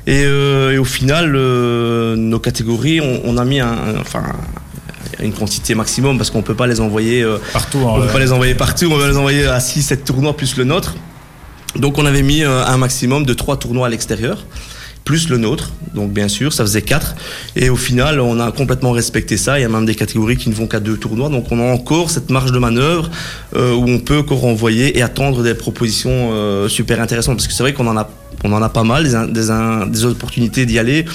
[0.08, 0.26] Et,
[0.78, 4.04] au final, nos catégories, on, a mis un,
[5.22, 7.22] une quantité maximum, parce qu'on peut pas les envoyer.
[7.22, 7.80] euh, Partout.
[7.80, 10.04] on hein, ne peut pas les envoyer partout, on va les envoyer à 6, 7
[10.06, 10.96] tournois plus le nôtre.
[11.76, 14.46] Donc on avait mis euh, un maximum de 3 tournois à l'extérieur,
[15.06, 17.16] plus le nôtre, donc bien sûr, ça faisait 4.
[17.56, 19.58] Et au final, on a complètement respecté ça.
[19.58, 21.72] Il y a même des catégories qui ne vont qu'à deux tournois, donc on a
[21.74, 23.10] encore cette marge de manœuvre
[23.56, 27.38] euh, où on peut encore envoyer et attendre des propositions euh, super intéressantes.
[27.38, 28.10] Parce que c'est vrai qu'on en a,
[28.44, 29.48] on en a pas mal, des,
[29.92, 31.06] des opportunités d'y aller.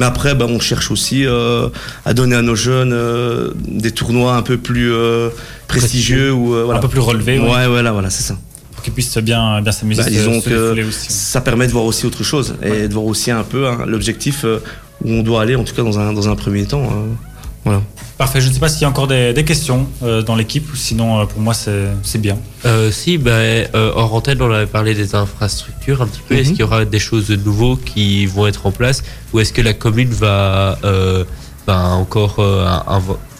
[0.00, 1.68] Mais après, ben, on cherche aussi euh,
[2.06, 5.28] à donner à nos jeunes euh, des tournois un peu plus euh,
[5.68, 6.78] prestigieux ou voilà.
[6.78, 8.34] Un peu plus relevé, Ouais, ouais, voilà, voilà, c'est ça.
[8.72, 10.02] pour qu'ils puissent bien, bien s'amuser.
[10.02, 11.12] Bah, disons que aussi.
[11.12, 14.44] ça permet de voir aussi autre chose et de voir aussi un peu hein, l'objectif
[15.04, 16.84] où on doit aller, en tout cas dans un, dans un premier temps.
[16.84, 17.12] euh,
[17.64, 17.82] voilà.
[18.16, 18.40] Parfait.
[18.40, 21.20] Je ne sais pas s'il y a encore des, des questions euh, dans l'équipe, sinon,
[21.20, 22.38] euh, pour moi, c'est c'est bien.
[22.64, 23.30] Euh, si, ben,
[23.74, 26.34] euh, hors antenne, on avait parlé des infrastructures un petit peu.
[26.34, 26.40] Mhm.
[26.40, 29.52] Est-ce qu'il y aura des choses de nouveau qui vont être en place ou est-ce
[29.52, 31.24] que la commune va euh,
[31.66, 32.66] ben, encore euh,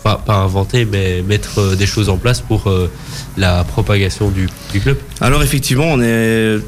[0.02, 2.90] pas, pas inventer, mais mettre euh, des choses en place pour euh,
[3.36, 6.58] la propagation du, du club Alors effectivement, on est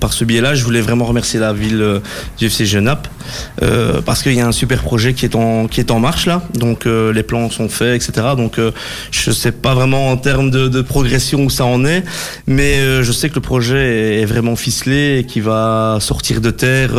[0.00, 2.00] par ce biais-là, je voulais vraiment remercier la ville euh,
[2.38, 3.08] du FC Genappe
[3.62, 6.26] euh, parce qu'il y a un super projet qui est en qui est en marche
[6.26, 6.42] là.
[6.54, 8.28] Donc euh, les plans sont faits, etc.
[8.36, 8.72] Donc euh,
[9.10, 12.04] je sais pas vraiment en termes de, de progression où ça en est,
[12.46, 16.50] mais je sais que le projet est, est vraiment ficelé et qui va sortir de
[16.50, 16.92] terre.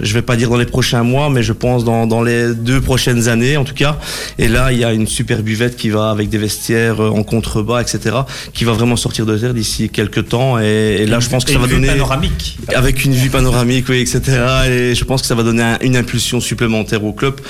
[0.00, 2.80] Je vais pas dire dans les prochains mois, mais je pense dans, dans les deux
[2.80, 3.98] prochaines années en tout cas.
[4.38, 7.22] Et là, il y a une super buvette qui va avec des vestiaires euh, en
[7.22, 8.16] contrebas, etc.,
[8.52, 10.58] qui va vraiment sortir de terre d'ici quelques temps.
[10.58, 12.58] Et, et là, je pense que ça va une vue donner panoramique.
[12.74, 14.20] avec une vue panoramique, oui, etc.
[14.68, 17.40] Et je pense que ça va donner un- une impulsion supplémentaire au club.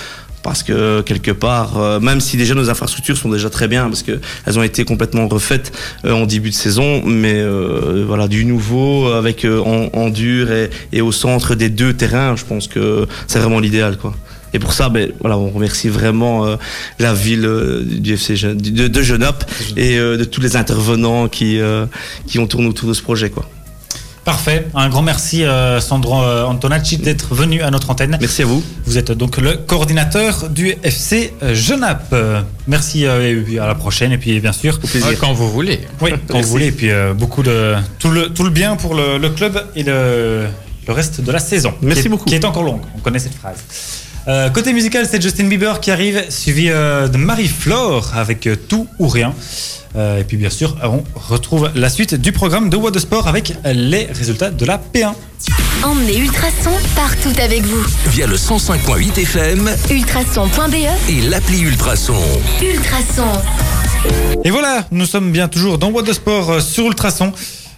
[0.42, 4.02] Parce que quelque part, euh, même si déjà nos infrastructures sont déjà très bien, parce
[4.02, 5.70] que elles ont été complètement refaites
[6.06, 10.50] euh, en début de saison, mais euh, voilà du nouveau avec euh, en, en dur
[10.50, 14.14] et, et au centre des deux terrains, je pense que c'est vraiment l'idéal, quoi.
[14.52, 16.56] Et pour ça, ben voilà, on remercie vraiment euh,
[16.98, 21.60] la ville euh, du FC de, de Genappe et euh, de tous les intervenants qui
[21.60, 21.86] euh,
[22.26, 23.48] qui ont tourné autour de ce projet, quoi.
[24.24, 24.66] Parfait.
[24.74, 28.16] Un grand merci, euh, Sandro euh, Antonacci, d'être venu à notre antenne.
[28.20, 28.62] Merci à vous.
[28.84, 32.08] Vous êtes donc le coordinateur du FC Genappe.
[32.12, 34.12] Euh, Merci euh, et puis à la prochaine.
[34.12, 35.08] Et puis, bien sûr, Au plaisir.
[35.08, 35.80] Ouais, quand vous voulez.
[36.02, 36.66] oui, quand vous voulez.
[36.66, 37.74] Et puis, euh, beaucoup de.
[37.98, 40.46] Tout le, tout le bien pour le, le club et le,
[40.86, 41.72] le reste de la saison.
[41.80, 42.24] Merci qui est- beaucoup.
[42.26, 42.82] Qui est encore longue.
[42.96, 43.56] On connaît cette phrase.
[44.28, 48.86] Euh, côté musical, c'est Justin Bieber qui arrive, suivi euh, de Marie-Flore avec euh, Tout
[48.98, 49.32] ou Rien.
[49.96, 53.26] Euh, et puis, bien sûr, on retrouve la suite du programme de What the Sport
[53.26, 55.12] avec les résultats de la P1.
[55.82, 57.84] Emmenez Ultrason partout avec vous.
[58.08, 60.74] Via le 105.8 FM Ultrason.be,
[61.08, 62.14] et l'appli Ultrason.
[62.62, 63.24] Ultrason.
[64.44, 67.32] Et voilà, nous sommes bien toujours dans What the Sport euh, sur Ultrason.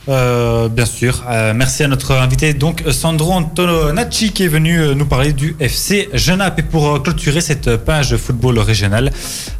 [0.09, 4.95] Euh, bien sûr, Euh, merci à notre invité donc Sandro Antonacci qui est venu euh,
[4.95, 9.13] nous parler du FC Genappe et pour euh, clôturer cette page football régional,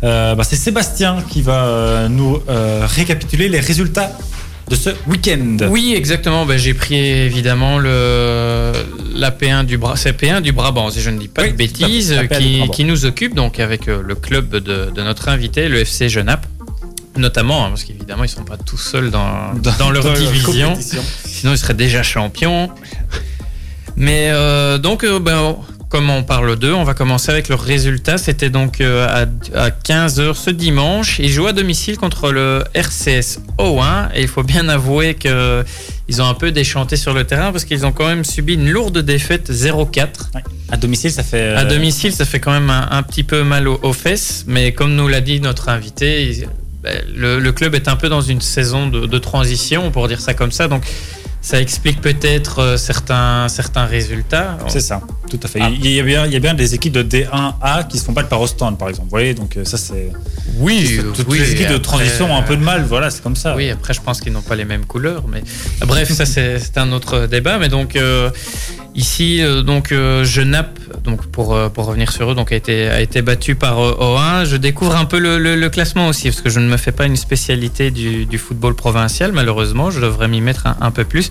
[0.03, 4.11] euh, bah, c'est Sébastien qui va euh, nous euh, récapituler les résultats
[4.69, 5.59] de ce week-end.
[5.71, 6.47] Oui, exactement.
[6.47, 8.73] Ben, j'ai pris évidemment le,
[9.15, 11.57] la P1 du, Bra- c'est P1 du Brabant, si je ne dis pas Oui, de
[11.57, 15.29] bêtises, la P1 du qui, nous occupe donc avec euh, le club de, de notre
[15.29, 16.47] invité, le FC Genappe.
[17.17, 20.75] Notamment, hein, parce qu'évidemment, ils ne sont pas tout seuls dans, dans, leur division.
[21.25, 22.71] Sinon, ils seraient déjà champions.
[23.97, 25.57] Mais euh, donc, euh, ben,
[25.91, 28.17] comme on parle d'eux, on va commencer avec leurs résultats.
[28.17, 29.07] C'était donc euh,
[29.55, 31.19] à, à 15h ce dimanche.
[31.19, 34.09] Ils jouent à domicile contre le RCS O1.
[34.15, 35.63] Et il faut bien avouer que
[36.09, 38.71] ils ont un peu déchanté sur le terrain parce qu'ils ont quand même subi une
[38.71, 40.07] lourde défaite 0-4.
[40.35, 40.41] Ouais.
[40.71, 41.37] À domicile, ça fait.
[41.43, 44.45] euh, À domicile, ça fait quand même un, un petit peu mal aux, aux fesses,
[44.47, 46.47] mais comme nous l'a dit notre invité,
[46.85, 50.35] le, le club est un peu dans une saison de, de transition, pour dire ça
[50.35, 50.85] comme ça, donc
[51.43, 54.59] ça explique peut-être euh, certains, certains résultats.
[54.69, 55.59] C'est ça, tout à fait.
[55.61, 55.71] Ah.
[55.71, 58.13] Il, y a bien, il y a bien des équipes de D1A qui se font
[58.13, 59.07] battre par Ostend, par exemple.
[59.07, 60.13] Vous voyez, donc euh, ça c'est.
[60.59, 63.35] Oui, Toutes oui, les équipes de transition ont un peu de mal, voilà, c'est comme
[63.35, 63.57] ça.
[63.57, 65.25] Oui, après, je pense qu'ils n'ont pas les mêmes couleurs.
[65.27, 65.43] Mais
[65.85, 67.59] bref, ça, c'est c'est un autre débat.
[67.59, 68.31] Mais donc, euh,
[68.95, 72.89] Ici, euh, donc, euh, Genappe, donc pour, euh, pour revenir sur eux, donc a été,
[72.89, 74.45] a été battu par euh, O1.
[74.45, 76.93] Je découvre un peu le, le- le classement aussi, parce que je ne me fais
[76.93, 79.91] pas une spécialité du, du football provincial, malheureusement.
[79.91, 81.31] Je devrais m'y mettre un, un peu plus.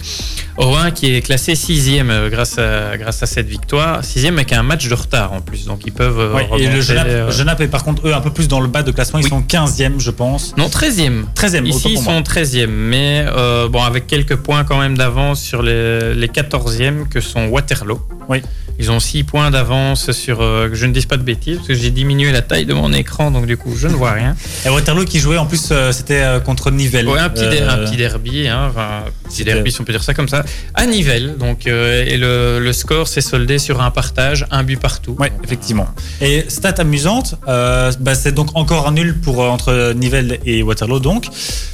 [0.58, 4.04] O1 qui est classé sixième euh, grâce à, grâce à cette victoire.
[4.04, 7.08] Sixième avec un match de retard en plus, donc ils peuvent Ouais, et le Genappe,
[7.10, 9.20] euh, Genappe est par contre eux un peu plus dans le bas de classement.
[9.20, 9.30] Ils Oui.
[9.30, 10.56] sont 15e, je pense.
[10.58, 11.26] Non, 13e.
[11.36, 15.40] 13e, autant Ici, ils sont 13e, mais euh, bon, avec quelques points quand même d'avance
[15.42, 18.00] sur les, les 14e que sont Waterloo.
[18.30, 18.42] Oui.
[18.82, 20.42] Ils ont 6 points d'avance sur.
[20.42, 22.74] euh, que je ne dise pas de bêtises, parce que j'ai diminué la taille de
[22.74, 24.36] mon écran, donc du coup, je ne vois rien.
[24.66, 27.08] Et Waterloo qui jouait en plus, euh, c'était euh, contre Nivelles.
[27.08, 29.92] Ouais, un petit, der- un petit derby, hein, enfin, un petit derby, si on peut
[29.94, 31.36] dire ça comme ça, à Nivelles.
[31.38, 35.16] Donc, et le, le score s'est soldé sur un partage, un but partout.
[35.20, 35.88] Ouais, effectivement.
[36.20, 41.00] Et stat amusante, bah, c'est donc encore un nul pour entre Nivelles et Waterloo.
[41.00, 41.28] Donc,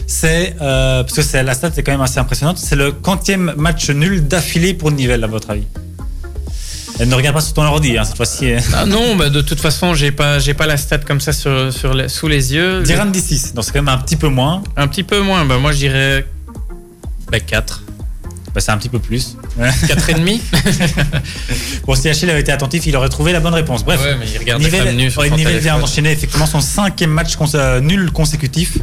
[0.07, 2.57] c'est parce que la stat est quand même assez impressionnante.
[2.57, 5.63] C'est le quantième match nul d'affilée pour Nivelles, à votre avis?
[6.99, 8.53] Et ne regarde pas sur ton ordi hein, cette fois-ci.
[8.73, 11.71] Ah non, bah, de toute façon, j'ai pas, j'ai pas la stat comme ça sur,
[11.71, 12.81] sur les- sous les yeux.
[12.81, 14.63] Diran 16 donc c'est quand même un petit peu moins.
[14.75, 16.25] Un petit peu moins, bah, moi je dirais
[17.31, 17.83] bah, 4.
[18.53, 19.37] Bah, c'est un petit peu plus.
[19.87, 20.41] 4 et demi
[21.85, 23.83] Bon, si Achille avait été attentif, il aurait trouvé la bonne réponse.
[23.85, 24.01] Bref.
[24.01, 24.69] Ouais, mais il regarde ouais,
[25.11, 28.77] son Nivelles vient d'enchaîner effectivement son cinquième match cons- euh, nul consécutif.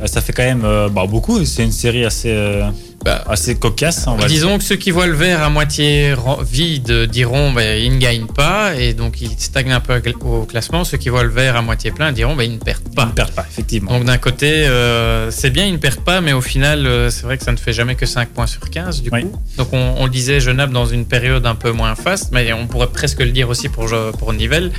[0.00, 1.44] Euh, ça fait quand même euh, bah, beaucoup.
[1.44, 2.68] C'est une série assez, euh,
[3.04, 4.04] Bah, assez cocasse.
[4.08, 4.26] On va dire.
[4.26, 8.26] Disons que ceux qui voient le verre à moitié vide diront bah, ils ne gagnent
[8.26, 10.82] pas et donc ils stagnent un peu au classement.
[10.84, 13.06] Ceux qui voient le verre à moitié plein diront bah, ils ne perdent Ils pas.
[13.06, 13.92] ne perdent pas, effectivement.
[13.92, 17.22] Donc d'un côté, euh, c'est bien, ils ne perdent pas, mais au final, euh, c'est
[17.22, 19.22] vrai que ça ne fait jamais que 5 points sur 15 du Oui.
[19.22, 19.32] coup.
[19.56, 22.66] Donc on, on le disait, Genappe dans une période un peu moins faste, mais on
[22.66, 23.86] pourrait presque le dire aussi pour,
[24.18, 24.72] pour Nivelles,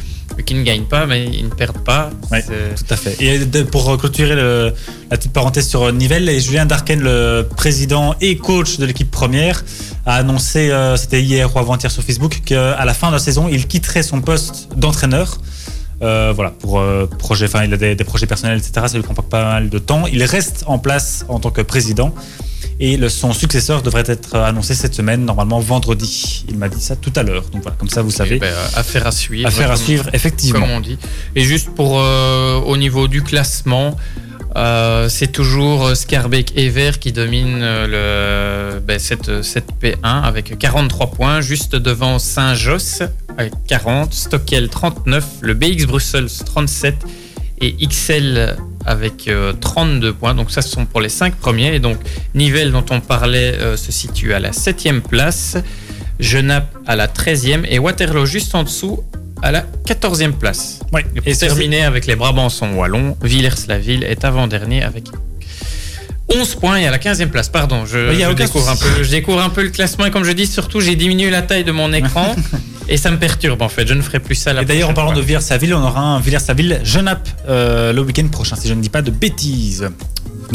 [0.46, 2.12] qui ne gagnent pas, mais ils ne perdent pas.
[2.30, 3.16] Tout à fait.
[3.24, 4.74] Et de- pour clôturer le-
[5.10, 9.64] la petite parenthèse sur Nivelles, et Julien Darken, le président et coach de l'équipe première,
[10.06, 13.48] a annoncé, euh, c'était hier ou avant-hier sur Facebook, qu'à la fin de la saison,
[13.50, 15.38] il quitterait son poste d'entraîneur.
[16.02, 18.86] Euh, voilà, pour euh, projet, enfin, il a des, des projets personnels, etc.
[18.88, 20.06] Ça lui prend pas, pas mal de temps.
[20.08, 22.14] Il reste en place en tant que président.
[22.82, 26.46] Et le, son successeur devrait être annoncé cette semaine, normalement vendredi.
[26.48, 27.44] Il m'a dit ça tout à l'heure.
[27.52, 28.36] Donc voilà, comme ça vous savez.
[28.38, 29.46] Eh ben, affaire à suivre.
[29.46, 30.62] Affaire à comme- suivre, effectivement.
[30.62, 30.98] Comme on dit.
[31.36, 33.98] Et juste pour euh, au niveau du classement,
[34.56, 39.98] euh, c'est toujours euh, Scarbeck et Vert qui dominent euh, le, ben, cette, cette P1
[40.04, 43.04] avec 43 points, juste devant Saint-Josse
[43.38, 46.96] avec 40, Stockel 39, le BX Brussels 37
[47.62, 50.34] et XL avec euh, 32 points.
[50.34, 51.76] Donc ça, ce sont pour les 5 premiers.
[51.76, 52.00] Et donc
[52.34, 55.58] Nivelles, dont on parlait, se situe à la 7e place.
[56.20, 59.04] Genappe à la 13e et Waterloo juste en dessous
[59.42, 60.80] à la 14e place.
[61.26, 65.06] Et terminer avec les Brabançons wallons, Villers-la-Ville est avant-dernier avec
[66.36, 67.50] 11 points et à la 15e place.
[67.50, 70.46] Pardon, je, découvre un peu, je découvre un peu le classement et comme je dis,
[70.46, 72.36] surtout j'ai diminué la taille de mon écran
[72.90, 73.88] et ça me perturbe en fait.
[73.88, 75.26] Je ne ferai plus ça la Et d'ailleurs, en parlant de fois.
[75.26, 79.02] Villers-la-Ville, on aura un Villers-la-Ville Genappe euh, le week-end prochain, si je ne dis pas
[79.02, 79.90] de bêtises.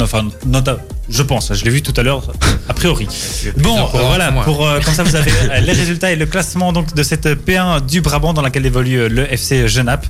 [0.00, 0.78] Enfin, nota-
[1.09, 2.22] je pense, je l'ai vu tout à l'heure,
[2.68, 3.07] a priori.
[3.59, 6.72] Bon, courant voilà, pour, euh, comme ça vous avez euh, les résultats et le classement
[6.72, 10.07] donc, de cette P1 du Brabant dans laquelle évolue euh, le FC Genappe.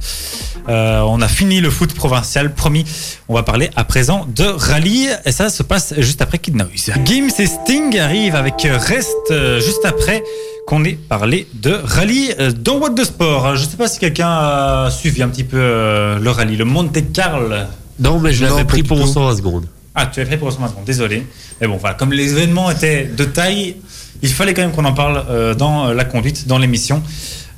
[0.69, 2.85] Euh, on a fini le foot provincial, promis.
[3.29, 6.93] On va parler à présent de rallye et ça se passe juste après Kid Noise.
[7.05, 10.23] Gims et Sting arrivent avec euh, Rest euh, juste après
[10.67, 13.57] qu'on ait parlé de rallye euh, dans What the Sport.
[13.57, 16.65] Je ne sais pas si quelqu'un a suivi un petit peu euh, le rallye, le
[16.65, 17.55] Monte Carlo.
[18.01, 19.07] Non, mais je l'avais pris pour tout.
[19.07, 19.67] 100 secondes.
[19.95, 21.25] Ah, tu as pris pour ce moment, désolé.
[21.61, 23.77] Mais bon, voilà, comme les événements étaient de taille,
[24.23, 27.03] il fallait quand même qu'on en parle euh, dans euh, la conduite, dans l'émission.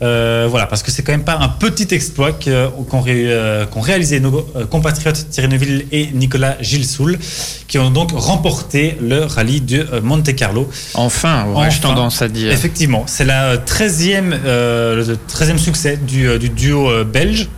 [0.02, 3.64] Euh, voilà, parce que c'est quand même pas un petit exploit que- qu'ont ré- euh,
[3.74, 7.18] réalisé nos euh, compatriotes Thierry Neuville et Nicolas Gilsoul,
[7.66, 10.68] qui ont donc remporté le rallye de euh, Monte Carlo.
[10.92, 11.88] Enfin, aurais-je Enfin.
[11.94, 12.52] tendance à dire.
[12.52, 17.48] Effectivement, c'est la euh, 13e, euh, le 13e succès du, euh, du duo euh, belge.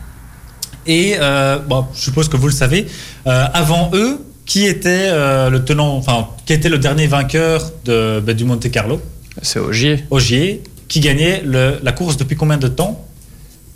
[0.86, 2.86] Et euh, bon, je suppose que vous le savez,
[3.26, 8.18] euh, avant eux, qui était euh, le tenant, enfin, qui était le dernier vainqueur de,
[8.20, 9.00] bah, du Monte Carlo,
[9.42, 10.04] C'est Ogier.
[10.10, 13.04] Ogier, qui gagnait le- la course depuis combien de temps?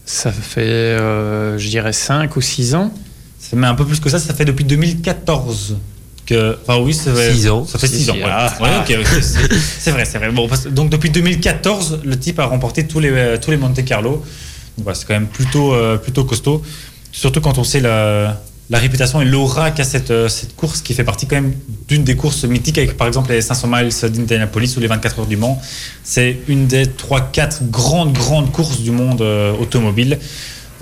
[0.07, 2.91] Ça fait, euh, je dirais, 5 ou 6 ans.
[3.39, 5.77] Ça fait un peu plus que ça, ça fait depuis 2014.
[6.25, 7.67] Que, enfin oui, ça fait Six ans.
[7.67, 8.15] Ça fait 6 ans.
[8.19, 8.47] Voilà.
[8.59, 8.63] ah.
[8.63, 10.31] Ouais, c'est- c'est vrai, c'est vrai.
[10.33, 13.85] Bon, parce- donc depuis 2014, le type a remporté tous les, euh, tous les Monte
[13.85, 14.25] Carlo.
[14.95, 16.63] C'est quand même plutôt, euh, plutôt costaud.
[17.13, 20.95] Surtout quand on sait la, la réputation et l'aura qu'a cette, euh, cette course qui
[20.95, 21.53] fait partie quand même
[21.89, 25.27] d'une des courses mythiques avec par exemple les 500 miles d'Indianapolis ou les 24 heures
[25.27, 25.61] du Mans.
[26.03, 30.19] C'est une des 3-4 grandes, grandes courses du monde euh, automobile.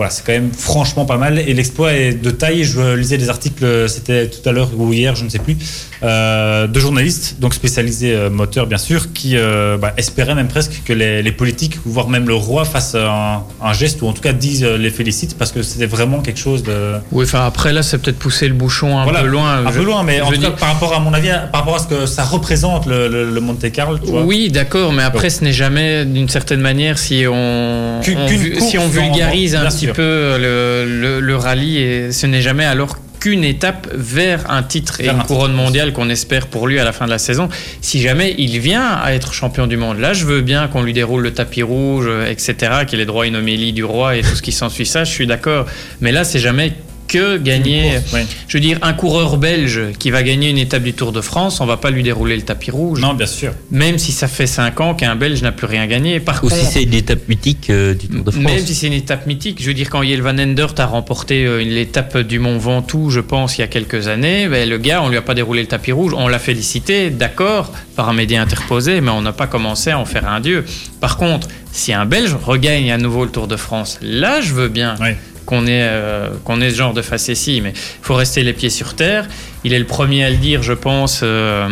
[0.00, 1.38] Voilà, c'est quand même franchement pas mal.
[1.38, 2.64] Et l'exploit est de taille.
[2.64, 5.58] Je lisais des articles, c'était tout à l'heure ou hier, je ne sais plus,
[6.02, 10.80] euh, de journalistes, donc spécialisés euh, moteurs bien sûr, qui euh, bah, espéraient même presque
[10.86, 14.22] que les, les politiques, voire même le roi, fassent un, un geste ou en tout
[14.22, 17.82] cas disent les félicitent parce que c'était vraiment quelque chose de Oui, enfin après là,
[17.82, 19.66] c'est peut-être pousser le bouchon un Voilà, peu loin.
[19.66, 21.76] un Je- peu loin, mais en tout cas par rapport à mon avis, par rapport
[21.76, 24.22] à ce que ça représente le, le, le Monte Carlo, tu vois.
[24.22, 29.54] Oui, d'accord, mais après, ce n'est jamais d'une certaine manière si on, si on vulgarise
[29.54, 29.94] un petit sûr.
[29.96, 35.00] peu le, le- le rallye, et ce n'est jamais alors qu'une étape vers un titre
[35.02, 37.50] et une un couronne mondiale qu'on espère pour lui à la fin de la saison.
[37.82, 40.94] Si jamais il vient à être champion du monde, là, je veux bien qu'on lui
[40.94, 42.54] déroule le tapis rouge, euh, etc.,
[42.86, 44.86] qu'il ait droit à une homélie du roi et tout ce qui s'ensuit.
[44.86, 45.66] Ça, je suis d'accord.
[46.00, 46.72] Mais là, c'est jamais
[47.10, 47.94] que gagner.
[48.10, 48.24] Course.
[48.46, 51.60] Je veux dire, un coureur belge qui va gagner une étape du Tour de France,
[51.60, 53.00] on va pas lui dérouler le tapis rouge.
[53.00, 53.52] Non, bien sûr.
[53.70, 56.20] Même si ça fait 5 ans qu'un Belge n'a plus rien gagné.
[56.20, 58.44] Par Ou contre, si c'est une étape mythique euh, du Tour de France.
[58.44, 61.44] même si c'est une étape mythique, je veux dire, quand Yel Van Endert a remporté
[61.44, 65.02] euh, l'étape du Mont Ventoux, je pense, il y a quelques années, ben, le gars,
[65.02, 66.12] on lui a pas déroulé le tapis rouge.
[66.16, 70.04] On l'a félicité, d'accord, par un média interposé, mais on n'a pas commencé à en
[70.04, 70.64] faire un dieu.
[71.00, 74.68] Par contre, si un Belge regagne à nouveau le Tour de France, là, je veux
[74.68, 75.10] bien Oui.
[75.50, 78.94] Qu'on ait, euh, qu'on ce genre de facétie, mais il faut rester les pieds sur
[78.94, 79.26] terre.
[79.64, 81.20] Il est le premier à le dire, je pense.
[81.22, 81.68] euh,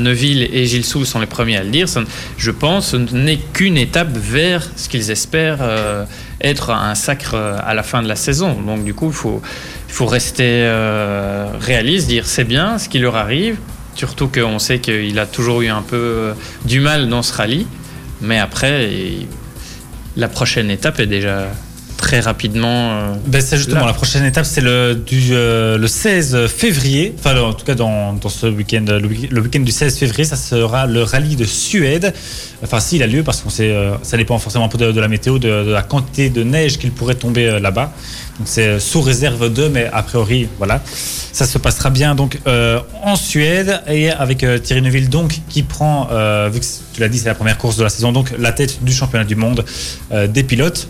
[0.00, 1.86] Neuville et Gilles Soul sont les premiers à le dire.
[2.38, 6.04] Je pense ce n'est qu'une étape vers ce qu'ils espèrent euh,
[6.40, 8.54] être un sacre euh, à la fin de la saison.
[8.60, 9.40] Donc, du coup, il faut,
[9.86, 10.64] faut rester
[11.60, 13.58] réaliste, dire c'est bien ce qui leur arrive.
[13.94, 16.32] Surtout qu'on sait qu'il a toujours eu un peu
[16.64, 17.66] du mal dans ce rallye.
[18.20, 18.90] Mais après,
[20.16, 21.48] la prochaine étape est déjà
[22.06, 22.92] très rapidement.
[22.92, 23.86] euh, Ben, c'est justement Là.
[23.88, 27.12] la prochaine étape, c'est le, du, euh, le 16 février.
[27.18, 30.24] Enfin, en tout cas, dans, dans ce week-end, le, week- le week-end du 16 février,
[30.24, 32.14] ça sera le rallye de Suède.
[32.62, 35.00] Enfin, s'il a lieu, parce qu'on sait, euh, ça dépend forcément un peu de, de
[35.00, 37.92] la météo, de, de la quantité de neige qu'il pourrait tomber euh, là-bas.
[38.38, 40.80] Donc, c'est sous réserve de, mais a priori, voilà.
[41.32, 42.38] Ça se passera bien donc
[43.02, 46.04] en Suède et avec Thierry Neuville donc qui prend,
[46.50, 46.64] vu que
[46.94, 49.24] tu l'as dit, c'est la première course de la saison, donc la tête du championnat
[49.24, 49.64] du monde
[50.28, 50.88] des pilotes.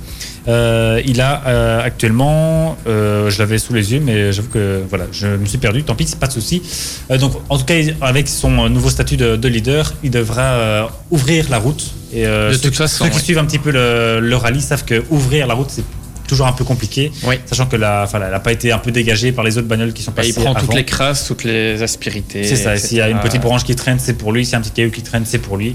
[0.49, 5.07] Euh, il a euh, actuellement, euh, je l'avais sous les yeux, mais j'avoue que voilà,
[5.13, 5.83] je me suis perdu.
[5.83, 6.63] Tant pis, c'est pas de souci.
[7.21, 11.59] Donc, en tout cas, avec son nouveau statut de, de leader, il devra ouvrir la
[11.59, 11.93] route.
[12.13, 14.85] Et De ceux, toute façon, ceux qui suivent un petit peu le, le rallye savent
[14.85, 15.85] que ouvrir la route, c'est
[16.27, 17.37] toujours un peu compliqué, Oui.
[17.47, 20.03] sachant que la, elle n'a pas été un peu dégagée par les autres bagnoles qui
[20.03, 20.35] sont Bah, passées.
[20.37, 22.45] il prend toutes les crasses, toutes les aspérités.
[22.45, 22.77] C'est ça.
[22.77, 24.45] S'il y a une petite branche qui traîne, c'est pour lui.
[24.45, 25.75] S'il y a un petit caillou qui traîne, c'est pour lui.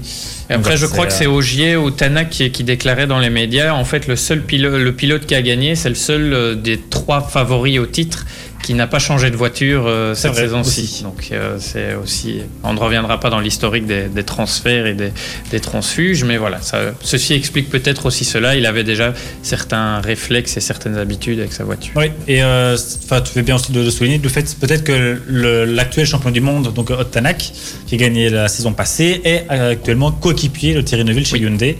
[0.50, 3.30] Et après, Donc, je crois que c'est Ogier ou Tanak qui, qui déclarait dans les
[3.30, 6.54] médias, en fait, le seul pilote, le pilote qui a gagné, c'est le seul euh,
[6.54, 8.26] des trois favoris au titre
[8.62, 11.00] qui n'a pas changé de voiture euh, cette saison-ci.
[11.02, 15.12] Donc, euh, c'est aussi, on ne reviendra pas dans l'historique des, des transferts et des,
[15.50, 18.54] des transfuges, mais voilà, ça, ceci explique peut-être aussi cela.
[18.54, 21.92] Il avait déjà certains réflexes et certaines habitudes avec sa voiture.
[21.96, 25.64] Oui, et euh, tu fais bien aussi de, de souligner le fait peut-être que le-
[25.64, 27.52] l'actuel champion du monde, donc Ott Tanak,
[27.86, 31.42] qui a gagné la saison passée, est euh, actuellement coéquipier de Thierry Neuville chez Oui.
[31.46, 31.76] Hyundai.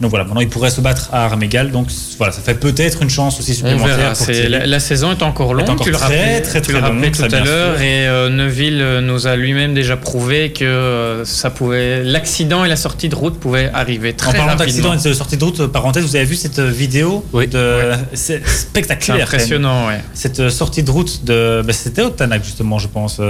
[0.00, 1.70] Donc voilà, maintenant il pourrait se battre à armes égales.
[1.70, 3.96] Donc voilà, ça fait peut-être une chance aussi On supplémentaire.
[3.96, 4.08] verra.
[4.12, 4.48] pour C'est- Thierry.
[4.50, 5.70] La, la saison est encore longue.
[5.70, 5.96] encore tu le
[6.34, 7.80] très, très, tu très rappelais longue, tout à l'heure.
[7.80, 12.68] Et euh, Neuville euh, nous a lui-même déjà prouvé que euh, ça pouvait, l'accident et
[12.68, 15.04] la sortie de route pouvaient arriver En très parlant d'accident rapidement.
[15.04, 17.46] et de sortie de route, parenthèse, vous avez vu cette vidéo Oui.
[17.48, 17.92] de...
[18.14, 19.24] C'est C'est spectaculaire.
[19.26, 20.00] impressionnant, ouais.
[20.14, 21.62] Cette euh, sortie de route de...
[21.64, 23.20] ben, C'était Ott Tanak justement, je pense,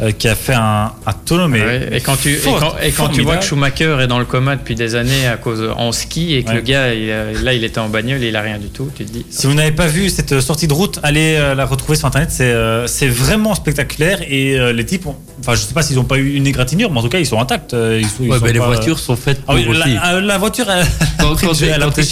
[0.00, 2.74] euh, euh, qui a fait un, un tonneau, mais Ouais, Et quand tu, et quand,
[2.82, 5.62] et quand tu vois que Schumacher est dans le coma depuis des années à cause
[5.76, 6.54] en ski et que Ouais.
[6.56, 8.90] le gars, il a- là, il était en bagnole et il a rien du tout,
[8.96, 9.26] tu te dis.
[9.30, 12.06] Si vous n'avez pas vu cette euh, sortie de route, allez euh, la retrouver sur
[12.06, 12.30] internet.
[12.32, 15.96] C'est euh, c'est vraiment spectaculaire et euh, les types, ont- enfin je sais pas s'ils
[15.96, 17.74] n'ont pas eu une égratignure, mais en tout cas ils sont intacts.
[17.74, 20.14] euh, Ils sont, ils Ouais, sont mais les voitures sont faites Ah pour oui, la,
[20.14, 20.86] euh, la voiture, elle,
[21.18, 21.34] Quand, quand
[21.90, 22.02] pris t'es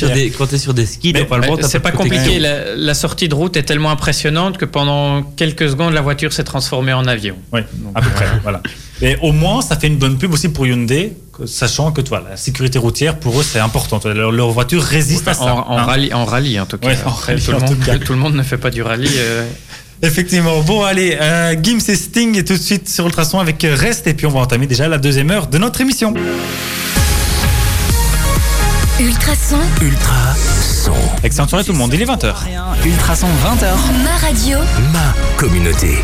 [0.58, 2.38] sur des, skis, normalement, C'est pas compliqué.
[2.38, 6.44] La, la sortie de route est tellement impressionnante que pendant quelques secondes, la voiture s'est
[6.44, 7.36] transformée en avion.
[7.52, 7.60] Oui,
[7.94, 8.26] à peu près.
[8.42, 8.60] Voilà.
[9.02, 12.36] Et au moins, ça fait une bonne pub aussi pour Hyundai, sachant que toi, la
[12.36, 14.00] sécurité routière pour eux c'est important.
[14.04, 15.54] Leur, leur voiture résiste à ça.
[15.54, 15.84] En, en hein.
[15.84, 16.88] rallye, en rallye, en tout cas.
[16.88, 17.98] Ouais, en rallye, tout, le monde, tout cas.
[18.06, 19.08] tout le monde ne fait pas du rallye.
[19.18, 19.46] euh,
[20.02, 20.60] Effectivement.
[20.62, 24.06] Bon, allez, euh, Gims et Sting est tout de suite sur Ultrason avec euh, Reste
[24.06, 26.12] et puis on va entamer déjà la deuxième heure de notre émission.
[28.98, 30.92] Ultrason, Ultra son.
[31.22, 32.34] Excellente soirée tout le monde, il est 20h.
[32.84, 34.04] Ultrason 20h.
[34.04, 34.58] ma radio,
[34.92, 35.96] Ma communauté.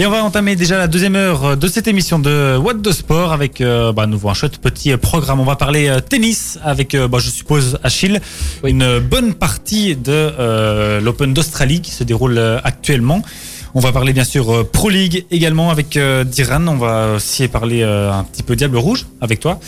[0.00, 3.32] Et on va entamer déjà la deuxième heure de cette émission de What de Sport
[3.32, 5.40] avec euh, bah, nouveau un chouette petit programme.
[5.40, 8.20] On va parler euh, tennis avec, euh, bah, je suppose, Achille.
[8.64, 13.22] Une bonne partie de euh, l'Open d'Australie qui se déroule actuellement.
[13.78, 16.66] On va parler bien sûr euh, Pro League également avec euh, Diran.
[16.66, 19.60] On va aussi parler euh, un petit peu Diable Rouge avec toi.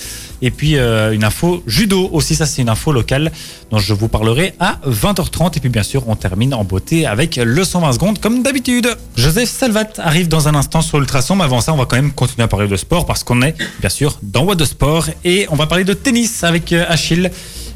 [0.42, 3.31] Et puis une info judo aussi, ça c'est une info locale
[3.70, 5.59] dont je vous parlerai à 20h30.
[5.59, 8.88] Et puis bien sûr, on termine en beauté avec le 120 secondes comme d'habitude.
[9.16, 12.12] Joseph Salvat arrive dans un instant sur Ultrason, mais avant ça, on va quand même
[12.12, 15.46] continuer à parler de sport parce qu'on est bien sûr dans What de Sport et
[15.51, 17.31] on va parler de tennis avec Achille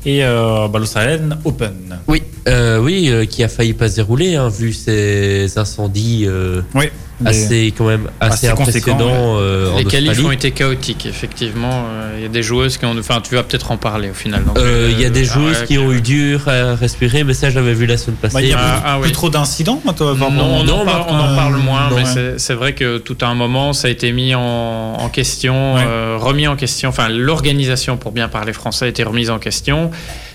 [0.07, 1.99] et euh, l'Australian Open.
[2.07, 6.61] Oui, euh, oui, euh, qui a failli pas se dérouler, hein, vu ces incendies euh,
[6.75, 6.91] Oui,
[7.25, 11.85] assez quand même assez, Assez conséquents, impressionnants euh, en Les qualifs ont été chaotiques, effectivement.
[11.89, 12.97] Euh, Il y a des joueuses qui ont.
[12.99, 14.43] Enfin, tu vas peut-être en parler au final.
[14.59, 17.51] Euh, Il y a des joueuses ah, qui ont eu dur à respirer, mais ça
[17.51, 18.35] j'avais vu la semaine passée.
[18.35, 19.13] Bah, il y a Ah, plus, ah, plus oui.
[19.13, 21.97] trop d'incidents, moi, toi, Non, on, en non, parle, bah, on en parle moins, non,
[21.97, 22.09] mais ouais.
[22.13, 25.75] c'est- c'est vrai que tout à un moment, ça a été mis en, en question,
[25.75, 25.83] Ouais.
[25.87, 26.89] euh, remis en question.
[26.89, 29.91] Enfin, l'organisation, pour bien parler français, a été remise en question.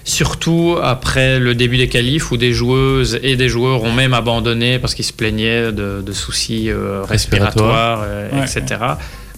[0.10, 4.80] Surtout après le début des qualifs où des joueuses et des joueurs ont même abandonné
[4.80, 8.82] parce qu'ils se plaignaient de, de soucis euh, respiratoires, euh, Ouais, etc.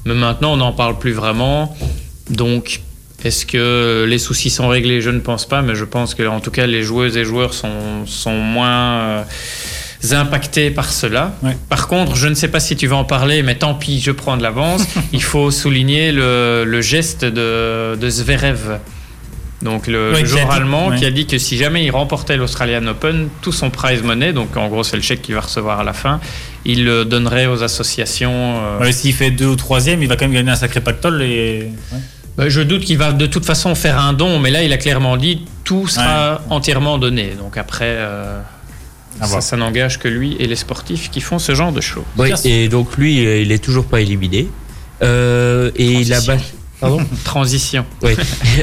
[0.06, 1.76] Mais maintenant, on n'en parle plus vraiment.
[2.30, 2.80] Donc,
[3.26, 5.02] est-ce que les soucis sont réglés?
[5.02, 7.54] Je ne pense pas, mais je pense que, en tout cas, les joueuses et joueurs
[7.54, 9.24] sont, sont moins euh,
[10.12, 11.34] impactés par cela.
[11.44, 11.58] Ouais.
[11.68, 14.12] Par contre, je ne sais pas si tu vas en parler, mais tant pis, je
[14.12, 14.84] prends de l'avance.
[15.12, 18.80] Il faut souligner le, le geste de, de Zverev.
[19.62, 23.30] Donc le, joueur dit- allemand qui a dit que si jamais il remportait l'Australian Open,
[23.42, 25.94] tout son prize money, donc en gros c'est le chèque qu'il va recevoir à la
[25.94, 26.20] fin,
[26.66, 28.32] il le donnerait aux associations.
[28.34, 31.22] euh, Ouais, S'il fait deux ou troisième, il va quand même gagner un sacré pactole.
[31.22, 31.70] Et...
[31.92, 32.00] Ouais.
[32.38, 34.78] bah, Je doute qu'il va de toute façon faire un don, mais là il a
[34.78, 37.34] clairement dit tout sera entièrement donné.
[37.38, 38.40] Donc après, euh,
[39.42, 42.04] ça, n'engage que lui et les sportifs qui font ce genre de choses.
[42.18, 44.48] Oui, et donc lui, euh, il est toujours pas éliminé.
[45.04, 46.20] Euh, et il a.
[46.82, 47.86] Pardon Transition.
[48.02, 48.12] Oui.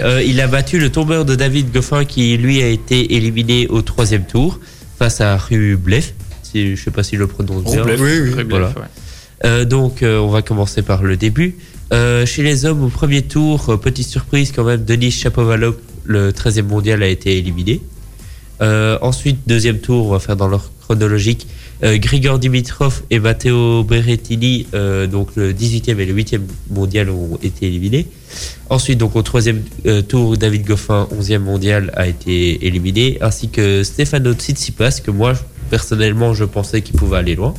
[0.03, 3.81] Euh, il a battu le tombeur de David Goffin qui lui a été éliminé au
[3.81, 4.61] troisième tour
[4.99, 6.05] face à Rublev.
[6.43, 7.83] Si, je sais pas si je le prononce bien.
[7.83, 8.01] Rublev.
[8.03, 8.31] Oui, oui.
[8.31, 8.67] Rublev, Voilà.
[8.69, 8.87] ouais.
[9.45, 11.57] Euh, donc euh, on va commencer par le début.
[11.93, 16.33] Euh, chez les hommes au premier tour, euh, petite surprise quand même, Denis Shapovalov, le
[16.33, 17.81] 13e mondial, a été éliminé.
[18.61, 21.47] Euh, ensuite, deuxième tour, on va faire dans l'ordre chronologique.
[21.85, 27.39] Euh, Grigor Dimitrov et Matteo Berrettini, euh, donc le 18e et le 8e mondial, ont
[27.41, 28.09] été éliminés.
[28.69, 33.85] Ensuite, donc au troisième euh, tour, David Goffin, 11e mondial, a été éliminé, ainsi que
[33.85, 35.35] Stefano Tsitsipas, que moi
[35.71, 37.55] personnellement je pensais qu'il pouvait aller loin.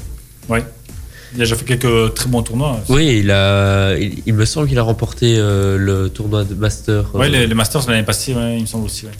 [0.50, 0.64] Ouais.
[1.34, 2.80] Il a déjà fait quelques très bons tournois.
[2.90, 7.06] Oui, il a, il, il me semble qu'il a remporté euh, le tournoi de Master.
[7.16, 9.06] euh, Ouais, les, les Masters l'année passée, ouais, il me semble aussi.
[9.06, 9.12] ouais.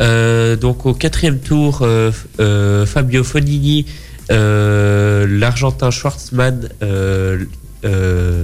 [0.00, 1.86] euh, donc au quatrième tour,
[2.86, 3.84] Fabio Fonini,
[4.30, 7.38] l'Argentin Schwartzmann, euh,
[7.84, 8.42] euh,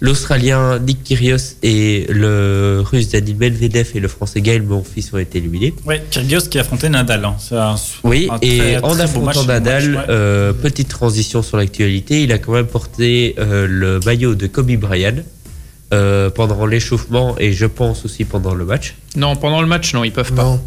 [0.00, 5.38] l'Australien Nick Kyrgios et le Russe Daniil Medvedev et le Français Gaël Monfils ont été
[5.38, 5.74] éliminés.
[5.86, 7.24] Ouais, Kyrgios qui a affronté Nadal.
[7.24, 7.36] hein.
[7.52, 7.74] Un-
[8.04, 10.14] Oui, un et très- en très affrontant match, Nadal, match, ouais.
[10.14, 14.72] euh, petite transition sur l'actualité, il a quand même porté euh, le maillot de Kobe
[14.76, 15.16] Bryant
[15.94, 18.94] euh, pendant l'échauffement et je pense aussi pendant le match.
[19.16, 20.42] Non, pendant le match, non, ils peuvent pas.
[20.44, 20.60] Non.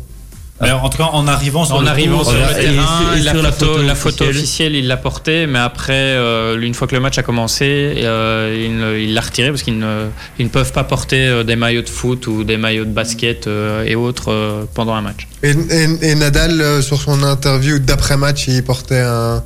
[0.62, 3.22] Mais en tout cas, en arrivant sur En le arrivant sur le et terrain, et
[3.22, 4.38] la, sur la photo, photo la photo officielle.
[4.38, 8.98] officielle, il l'a portée, mais après, euh, une fois que le match a commencé, euh,
[9.02, 10.08] il l'a retiré parce qu'ils ne,
[10.38, 13.48] ils ne peuvent pas porter euh, des maillots de foot ou des maillots de basket
[13.48, 15.28] euh, et autres euh, pendant un match.
[15.44, 19.44] Et, et- et Nadal, euh, sur son interview d'après-match, il portait un-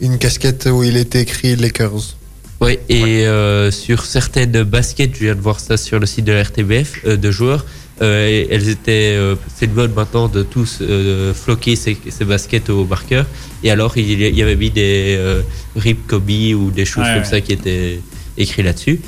[0.00, 2.16] une casquette où il était écrit Lakers.
[2.60, 6.32] Oui, et euh, sur certaines baskets, je viens de voir ça sur le site de
[6.32, 7.64] la RTBF, euh, de joueurs,
[8.02, 12.70] euh, elles étaient, euh, c'est une mode maintenant de tous euh, floquer ces, ces baskets
[12.70, 13.26] au marqueur,
[13.64, 15.42] et alors il, y- il y avait mis des euh,
[15.76, 17.28] Rip Kobe ou des choses Ouais, comme ouais.
[17.28, 18.00] ça qui étaient
[18.36, 19.00] écrits là-dessus.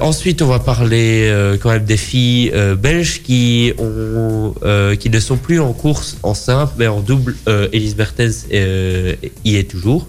[0.00, 4.52] Ensuite, on va parler quand même des filles belges qui ont,
[4.98, 7.36] qui ne sont plus en course en simple, mais en double.
[7.72, 10.08] Elise Mertens y est toujours.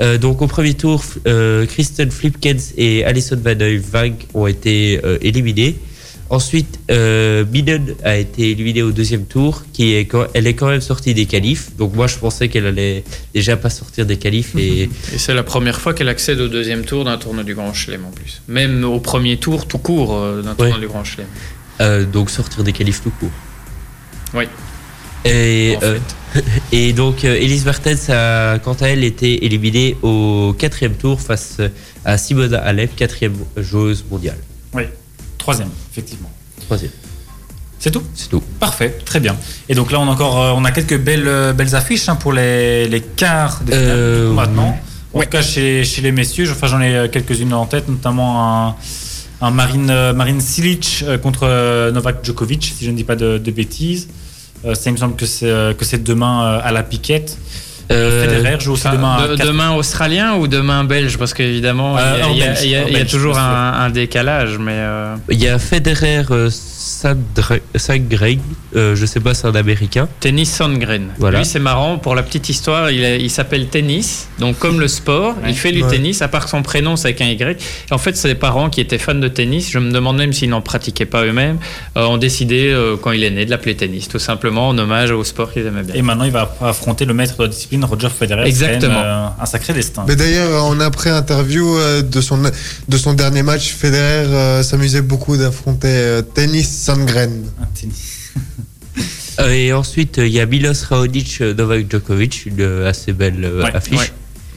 [0.00, 5.18] Euh, donc au premier tour, euh, Kristen Flipkens et Alison Van Heuvank ont été euh,
[5.20, 5.74] éliminés.
[6.30, 10.68] Ensuite, euh, Minen a été éliminée au deuxième tour, qui est quand, elle est quand
[10.68, 11.74] même sortie des qualifs.
[11.76, 13.02] Donc moi, je pensais qu'elle allait
[13.34, 16.84] déjà pas sortir des qualifs et Et c'est la première fois qu'elle accède au deuxième
[16.84, 18.42] tour d'un tournoi du Grand Chelem en plus.
[18.46, 21.26] Même au premier tour, tout court, euh, d'un tournoi du Grand Chelem.
[21.80, 23.30] euh, donc sortir des qualifs tout court.
[24.32, 24.44] Oui.
[25.24, 25.98] Et, En euh,
[26.72, 31.56] et donc, Elise Mertens a, quant à elle, été éliminée au quatrième tour face
[32.04, 34.38] à Simona Alep, quatrième joueuse mondiale.
[34.72, 34.84] Oui,
[35.40, 36.30] troisième, effectivement.
[36.66, 36.92] Troisième,
[37.80, 38.02] C'est tout?
[38.14, 38.42] C'est tout.
[38.60, 39.34] Parfait, très bien.
[39.68, 42.14] Et donc là, on a encore, euh, on a quelques belles, euh, belles affiches hein,
[42.16, 44.78] pour les, les quarts de finale Euh, maintenant.
[45.12, 45.24] En Ouais.
[45.24, 48.76] tout cas, chez, chez les messieurs, enfin, j'en ai quelques-unes en tête, notamment un,
[49.40, 54.08] un Marine, Marine Silic contre Novak Djokovic, si je ne dis pas de, de bêtises.
[54.64, 57.38] Euh, ça, il me semble que c'est demain à la piquette.
[57.90, 61.18] Euh, Federer joue aussi Enfin, demain de- demain australien ou demain belge?
[61.18, 64.58] Parce qu'évidemment, Euh, il y a- y y y toujours un, un décalage.
[64.58, 66.48] Mais euh, Il y a Federer euh,
[67.00, 68.38] Sandgren,
[68.76, 70.08] euh, je sais pas, c'est un américain.
[70.20, 71.08] Tennis Sandgren.
[71.18, 71.38] Voilà.
[71.38, 71.98] Lui, c'est marrant.
[71.98, 74.28] Pour la petite histoire, il, s'appelle Tennis.
[74.38, 75.90] Donc, comme le sport, il fait du Ouais.
[75.90, 76.20] tennis.
[76.22, 77.60] À part que son prénom, c'est avec un Y.
[77.90, 80.50] Et en fait, ses parents qui étaient fans de tennis, je me demande même s'ils
[80.50, 81.58] n'en pratiquaient pas eux-mêmes,
[81.96, 84.08] euh, ont décidé, euh, quand il est né, de l'appeler tennis.
[84.08, 85.94] Tout simplement en hommage au sport qu'ils aimaient bien.
[85.94, 88.46] Et maintenant, il va affronter le maître de la discipline, Roger Federer.
[88.46, 88.94] Exactement.
[88.94, 90.04] même, euh, un sacré destin.
[90.06, 92.38] Mais d'ailleurs, en après-interview de son,
[92.88, 97.44] de son dernier match, Federer euh, s'amusait beaucoup d'affronter euh, Tennis Sandgren.
[99.38, 103.42] Euh, et ensuite, il y a Milos Raonic, euh, Novak Djokovic, une euh, assez belle
[103.62, 103.96] Ouais, affiche.
[103.98, 104.10] ouais.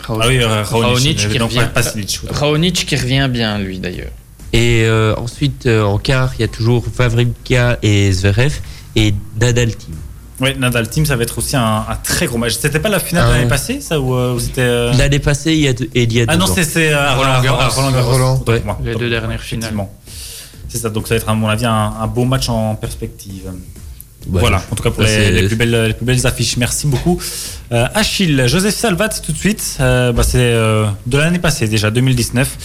[0.09, 1.57] Ah oui, Raonic, qui revient.
[1.59, 2.19] pas Pasinic.
[2.29, 4.11] Raonic qui revient bien, lui, d'ailleurs.
[4.51, 8.55] Et euh, ensuite, euh, en quart, il y a toujours Wawrinka et Zverev
[8.97, 9.93] et Nadal Team.
[10.41, 12.55] Oui, Nadal Team, ça va être aussi un, un très gros match.
[12.59, 13.49] C'était pas la finale Ah de l'année ouais.
[13.49, 14.91] passée, ça ou ou c'était.
[14.97, 16.53] L'année passée, il y a deux, et il y a Ah deux non, ans.
[16.53, 17.59] c'est c'est, euh, Roland Garros.
[17.61, 18.43] ah, Roland Garros.
[18.47, 18.61] Ouais.
[18.83, 19.73] Les deux dernières finales.
[20.73, 23.51] C'est ça, donc ça va être à mon avis un, un beau match en perspective.
[24.27, 26.57] Ouais, voilà, en tout cas pour les, plus belles, les plus belles affiches.
[26.57, 27.21] Merci beaucoup.
[27.71, 29.77] Euh, Achille, Joseph Salvat tout de suite.
[29.79, 32.57] Euh, bah, c'est euh, de l'année passée déjà, 2019.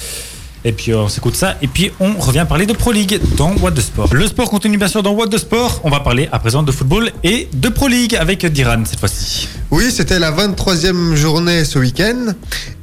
[0.64, 1.56] Et puis on s'écoute ça.
[1.60, 4.14] Et puis on revient parler de Pro League dans What the Sport.
[4.14, 5.82] Le sport continue bien sûr dans What the Sport.
[5.84, 9.50] On va parler à présent de football et de Pro League avec Diran cette fois-ci.
[9.70, 12.32] Oui, c'était la 23e journée ce week-end.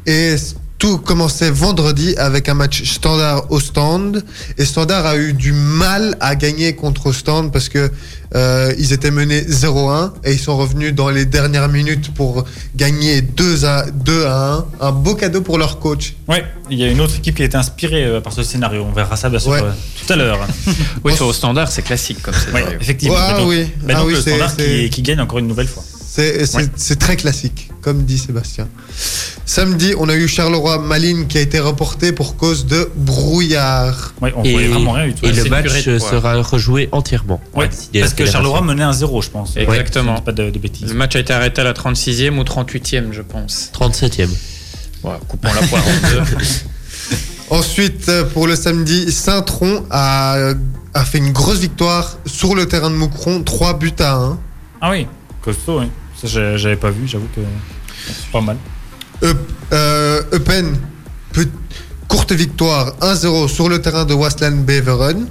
[0.05, 0.35] Et
[0.77, 4.23] tout commençait vendredi avec un match standard au stand.
[4.57, 7.89] Et Standard a eu du mal à gagner contre stand parce que
[8.35, 12.43] euh, ils étaient menés 0-1 et ils sont revenus dans les dernières minutes pour
[12.75, 14.87] gagner 2 à, 2 à 1.
[14.87, 16.13] Un beau cadeau pour leur coach.
[16.27, 18.85] Ouais, il y a une autre équipe qui a été inspirée euh, par ce scénario.
[18.87, 19.61] On verra ça bien sûr Ouais.
[19.63, 19.71] euh,
[20.05, 20.39] tout à l'heure.
[21.05, 23.15] Oui, au standard, c'est classique comme Ouais, effectivement.
[23.17, 25.83] Ah donc- oui, ah oui, le standard qui, qui gagne encore une nouvelle fois.
[26.07, 26.65] C'est c'est- Ouais.
[26.75, 28.67] c'est très classique, comme dit Sébastien.
[29.47, 34.13] Samedi, on a eu Charleroi Malines qui a été reporté pour cause de brouillard.
[34.21, 35.25] Ouais, on Et- voyait vraiment rien du tout.
[35.25, 37.39] Et le match purée euh, sera rejoué entièrement.
[37.53, 38.25] Ouais, parce que.
[38.25, 39.55] Charleroi menait un 0 je pense.
[39.55, 40.19] Exactement.
[40.21, 40.89] Pas de, de bêtises.
[40.89, 43.69] Le match a été arrêté à la 36e ou 38e, je pense.
[43.79, 44.29] 37e.
[45.03, 46.21] Voilà, coupons la poire en deux.
[47.51, 50.53] Ensuite, euh, pour le samedi, Saint-Tron a,
[50.95, 54.39] a fait une grosse victoire sur le terrain de Moucron, 3 buts à 1.
[54.81, 55.05] Ah oui,
[55.43, 55.85] costaud, oui.
[56.19, 57.41] Ça, j'avais pas vu, j'avoue que
[58.07, 58.57] c'est pas mal.
[59.23, 59.37] Eup-
[59.73, 60.75] euh, Eupen,
[61.33, 61.47] pe-
[62.07, 65.27] courte victoire 1-0 sur le terrain de Wasland Beveren.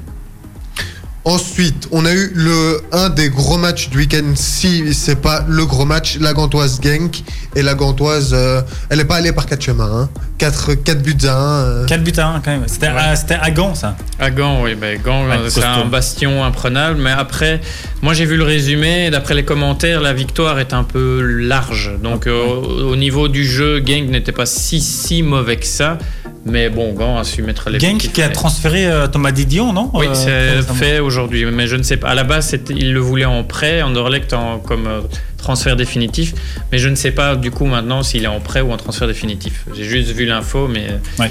[1.26, 5.64] Ensuite, on a eu le, un des gros matchs du week-end, si c'est pas le
[5.64, 7.22] gros match, la Gantoise Genk.
[7.57, 8.61] Et la Gantoise, euh,
[8.91, 9.91] elle est pas allée par quatre chemins.
[9.91, 10.09] Hein.
[10.39, 11.64] 4, buts à 1.
[11.64, 11.87] euh.
[11.87, 12.62] 4 buts à 1 quand même.
[12.66, 13.97] C'était à, c'était à Gand ça.
[14.18, 15.80] À Gand, oui, ben, Gand, Ouais, c'est costaud.
[15.82, 16.99] un bastion imprenable.
[17.01, 17.61] Mais après,
[18.03, 19.07] moi j'ai vu le résumé.
[19.07, 21.93] et D'après les commentaires, la victoire est un peu large.
[22.03, 25.99] Donc euh, au au niveau du jeu, Genk n'était pas si si mauvais que ça.
[26.47, 29.91] Mais bon, Gand a su mettre les Genk qui a transféré euh, Thomas Didion, non
[29.95, 32.09] Oui, Euh, c'est fait aujourd'hui, mais je ne sais pas.
[32.09, 35.01] À la base, c'était- il le voulait en prêt, Anderlecht en, comme euh,
[35.45, 36.34] transfert définitif,
[36.72, 39.07] mais je ne sais pas du coup maintenant s'il est en prêt ou en transfert
[39.07, 39.64] définitif.
[39.76, 41.28] J'ai juste vu l'info, mais euh,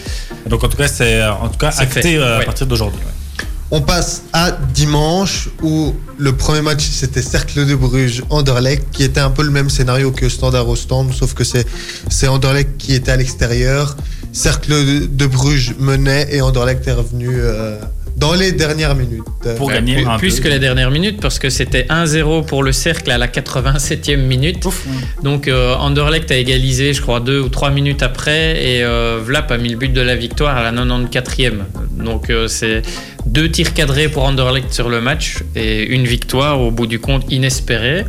[0.47, 2.45] Donc en tout cas, c'est euh, en tout cas acté fait, euh, à ouais.
[2.45, 2.99] partir d'aujourd'hui.
[3.01, 3.11] ouais.
[3.71, 9.19] On passe à dimanche où le premier match c'était Cercle de Bruges Anderlecht qui était
[9.19, 11.65] un peu le même scénario que Standard au stand sauf que c'est
[12.07, 13.97] c'est Anderlecht qui était à l'extérieur.
[14.31, 17.79] Cercle de, de Bruges menait et Anderlecht est revenu euh,
[18.15, 19.23] dans les dernières minutes.
[19.57, 20.43] Pour ouais, gagner plus, un plus peu.
[20.43, 24.63] que les dernières minutes, parce que c'était 1-0 pour le cercle à la 87e minute.
[24.65, 24.85] Ouf.
[25.23, 29.51] Donc euh, Anderlecht a égalisé, je crois, deux ou trois minutes après, et euh, Vlap
[29.51, 31.53] a mis le but de la victoire à la 94e.
[31.97, 32.81] Donc euh, c'est
[33.25, 37.25] deux tirs cadrés pour Anderlecht sur le match et une victoire au bout du compte
[37.31, 38.05] inespérée.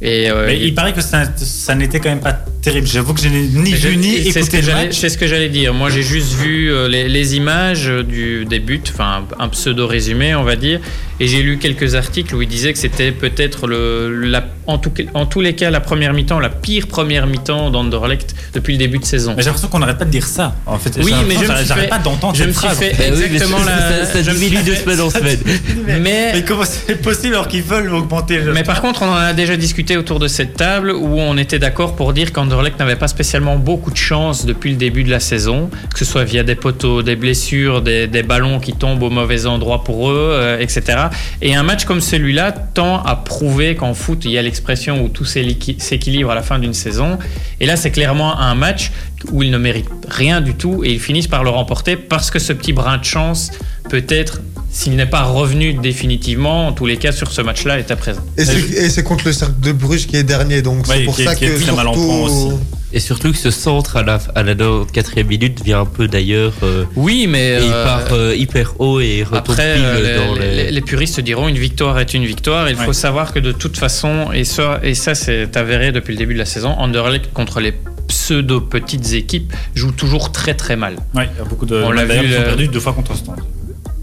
[0.00, 2.86] Et euh, Mais il- il paraît que ça, ça n'était quand même pas terrible.
[2.86, 4.98] J'avoue que je n'ai ni vu ni écouté le match.
[4.98, 5.74] C'est ce que j'allais dire.
[5.74, 10.34] Moi, j'ai juste vu euh, les, les images du, des buts, enfin un pseudo résumé,
[10.34, 10.80] on va dire,
[11.20, 14.92] et j'ai lu quelques articles où il disait que c'était peut-être le, la- en, tout,
[15.14, 18.98] en tous les cas la première mi-temps, la pire première mi-temps d'Anderlecht depuis le début
[18.98, 19.34] de saison.
[19.36, 20.54] Mais j'ai l'impression qu'on n'arrête pas de dire ça.
[20.66, 22.78] En fait, Oui, mais j'arrête pas d'entendre je cette me suis phrase.
[22.78, 24.04] fait mais exactement la.
[24.04, 25.38] ça, ça je me diminue de semaine en semaine.
[25.86, 26.00] Mais
[26.34, 28.52] Mais comment c'est possible alors qu'ils veulent augmenter le...
[28.52, 31.58] Mais par contre, on en a déjà discuté autour de cette table où on était
[31.58, 35.20] d'accord pour dire qu'Anderlecht n'avait pas spécialement beaucoup de chance depuis le début de la
[35.20, 39.10] saison, que ce soit via des poteaux, des blessures, des, des ballons qui tombent au
[39.10, 40.98] mauvais endroit pour eux, euh, etc.
[41.42, 45.08] Et un match comme celui-là tend à prouver qu'en foot, il y a l'expression où
[45.08, 47.18] tout s'équilibre à la fin d'une saison.
[47.60, 48.92] Et là, c'est clairement un match
[49.32, 52.38] où ils ne méritent rien du tout et ils finissent par le remporter parce que
[52.38, 53.50] ce petit brin de chance
[53.90, 54.40] peut-être
[54.70, 58.20] s'il n'est pas revenu définitivement, en tous les cas, sur ce match-là, est à présent.
[58.36, 61.22] Et c'est- contre le cercle de Bruges qui est dernier, donc Ouais, c'est pour qui
[61.22, 62.54] est- ça qui est que très mal en point surtout- aussi.
[62.92, 66.54] Et surtout que ce centre à la, à la 4 minute vient un peu d'ailleurs.
[66.62, 70.26] euh, Oui, mais et il euh, part euh, hyper haut et retombe Après, pile euh,
[70.26, 70.80] dans les, les...
[70.80, 72.70] puristes diront une victoire est une victoire.
[72.70, 76.18] Il faut savoir que de toute façon, et ça, et ça c'est avéré depuis le
[76.18, 77.74] début de la saison, Anderlecht contre les
[78.08, 80.96] pseudo petites équipes joue toujours très très mal.
[81.14, 81.82] Ouais, il y a beaucoup de.
[81.84, 83.36] On l'a d'ailleurs, vu, ils ont euh, perdu deux fois contre Ostend.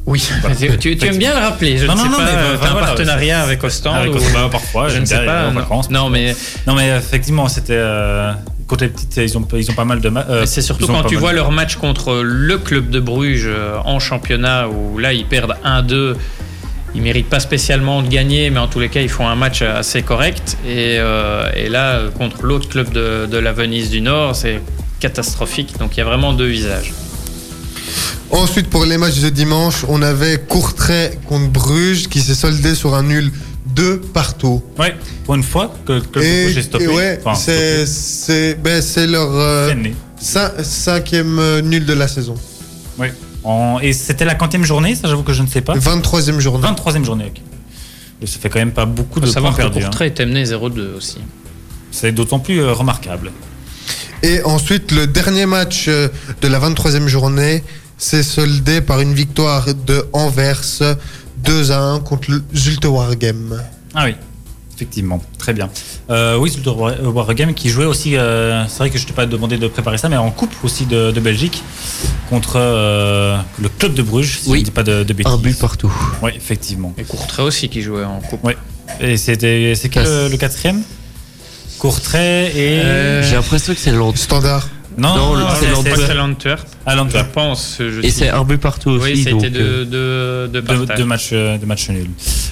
[0.05, 0.23] Oui,
[0.79, 1.79] tu, tu aimes bien le rappeler.
[1.79, 3.93] Je Non, ne non, sais non, pas, mais euh, t'as un voilà, partenariat avec Ostend
[3.95, 5.47] Avec ou- Ostend, parfois, Je ne sais pas.
[5.47, 5.81] en non.
[5.89, 6.35] Non, mais
[6.67, 7.73] Non, mais effectivement, c'était.
[7.73, 8.31] Euh,
[8.67, 10.25] côté les petites, ils ont, ils ont pas mal de matchs.
[10.29, 13.99] Mais c'est surtout quand tu vois leur match contre le club de Bruges euh, en
[13.99, 16.15] championnat où là ils perdent 1-2.
[16.95, 19.61] Ils méritent pas spécialement de gagner, mais en tous les cas ils font un match
[19.61, 20.57] assez correct.
[20.65, 24.61] Et, euh, et là contre l'autre club de, de la Venise du Nord, c'est
[24.99, 25.77] catastrophique.
[25.77, 26.93] Donc il y a vraiment deux visages.
[28.31, 32.95] Ensuite, pour les matchs de dimanche, on avait Courtrai contre Bruges qui s'est soldé sur
[32.95, 33.31] un nul
[33.75, 34.61] 2 partout.
[34.79, 34.95] Ouais,
[35.25, 36.85] pour une fois que, que et, j'ai stoppé.
[36.85, 39.73] et ouais, Enfin, c'est c'est ben, c'est leur euh,
[40.21, 42.35] cin- cinquième euh, nul de la saison.
[42.97, 43.13] Ouais.
[43.43, 45.73] En- Et c'était la quantième journée, ça j'avoue que je ne sais pas.
[45.75, 46.65] 23e journée.
[46.67, 47.41] 23e journée, ok.
[48.21, 49.79] Et ça fait quand même pas beaucoup de savoir points perdus.
[49.79, 49.89] hein.
[49.89, 51.17] Courtrai est mené 0-2 aussi.
[51.91, 53.31] C'est d'autant plus euh, remarquable.
[54.23, 57.63] Et ensuite, le dernier match de la 23e journée
[57.97, 60.63] s'est soldé par une victoire de Anvers
[61.45, 63.61] 2 à 1 contre le Zulte Waregem.
[63.93, 64.15] Ah oui,
[64.75, 65.69] effectivement, très bien.
[66.09, 69.25] Euh, oui, c'est le Wargame qui jouait aussi, euh, c'est vrai que je t'ai pas
[69.25, 71.63] demandé de préparer ça, mais en coupe aussi de, de Belgique
[72.29, 74.57] contre euh, le club de Bruges, si Oui.
[74.57, 75.33] je ne dis pas de, de bêtises.
[75.33, 75.93] Un but partout.
[76.21, 76.93] Oui, effectivement.
[76.97, 78.43] Et Courtrai aussi qui jouait en coupe.
[78.43, 78.57] Ouais.
[78.99, 80.81] Et c'était, c'est quel le, le quatrième?
[81.79, 82.79] Courtrai et.
[82.79, 84.17] Euh, J'ai l'impression que c'est l'autre.
[84.17, 84.67] Standard.
[84.97, 86.61] Non, non, non, c'est l'Antwerp.
[86.85, 87.75] À je pense.
[87.79, 89.11] je Et c'est un but partout aussi.
[89.13, 92.09] Oui, c'était de, de, de matchs, deux matchs nuls.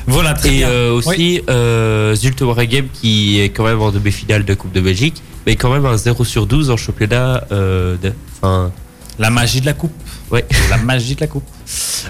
[0.07, 0.69] Voilà, très Et bien.
[0.69, 1.43] euh, aussi, Oui.
[1.49, 5.71] euh, Zulte Waregem qui est quand même en demi-finale de Coupe de Belgique, mais quand
[5.71, 7.45] même un 0 sur 12 en championnat.
[7.51, 8.71] euh, de- Enfin,
[9.19, 9.93] La magie de la coupe.
[10.33, 10.45] Ouais.
[10.69, 11.45] La magie de la coupe.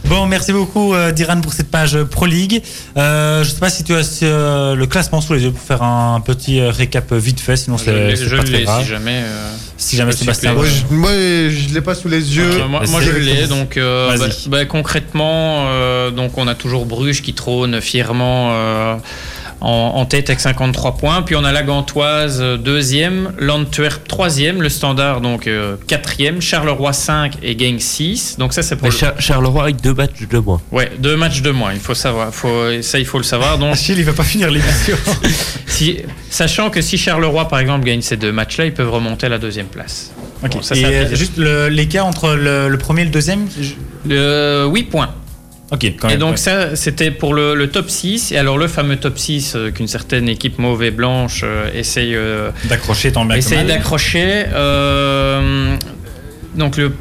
[0.06, 2.62] Bon, merci beaucoup euh, Diran pour cette page Pro League.
[2.98, 5.84] Euh, je sais pas si tu as euh, le classement sous les yeux pour faire
[5.84, 8.82] un petit euh, récap vite fait, sinon Je c'est je pas très grave.
[8.84, 9.22] si jamais.
[9.24, 10.54] euh, Si jamais je suis Sébastien.
[10.54, 12.50] Moi, je, moi, je l'ai pas sous les yeux.
[12.68, 17.34] Moi, je l'ai donc euh, bah, bah, concrètement euh, donc on a toujours Bruges qui
[17.34, 18.96] trône fièrement euh,
[19.64, 24.62] en, en tête avec 53 points puis on a la Gantoise euh, deuxième l'Antwerp troisième
[24.62, 28.94] le Standard donc euh, quatrième Charleroi 5 et Gang 6 donc ça c'est pour le-
[28.94, 30.62] Char- Charleroi avec deux matchs de moins.
[30.72, 33.74] ouais deux matchs de moins il faut savoir faut, ça il faut le savoir donc
[33.74, 34.98] Achille, il va pas finir l'émission.
[35.68, 35.98] si,
[36.30, 39.30] sachant que si Charleroi par exemple gagne ces deux matchs là ils peuvent remonter à
[39.30, 40.12] la deuxième place
[40.44, 40.52] Ok.
[40.56, 43.48] Bon, ça, et euh, juste l'écart entre le, le premier et le deuxième.
[43.62, 45.10] je- Le 8 points
[46.00, 48.32] Quand Et donc ça, c'était pour le, le top 6.
[48.32, 52.16] Et alors le fameux top 6 euh, qu'une certaine équipe mauve et blanche euh, essaye,
[52.16, 53.68] euh, d'accrocher tant bien que essaye mal.
[53.68, 54.46] d'accrocher.
[54.54, 55.76] Euh,
[56.56, 56.94] donc le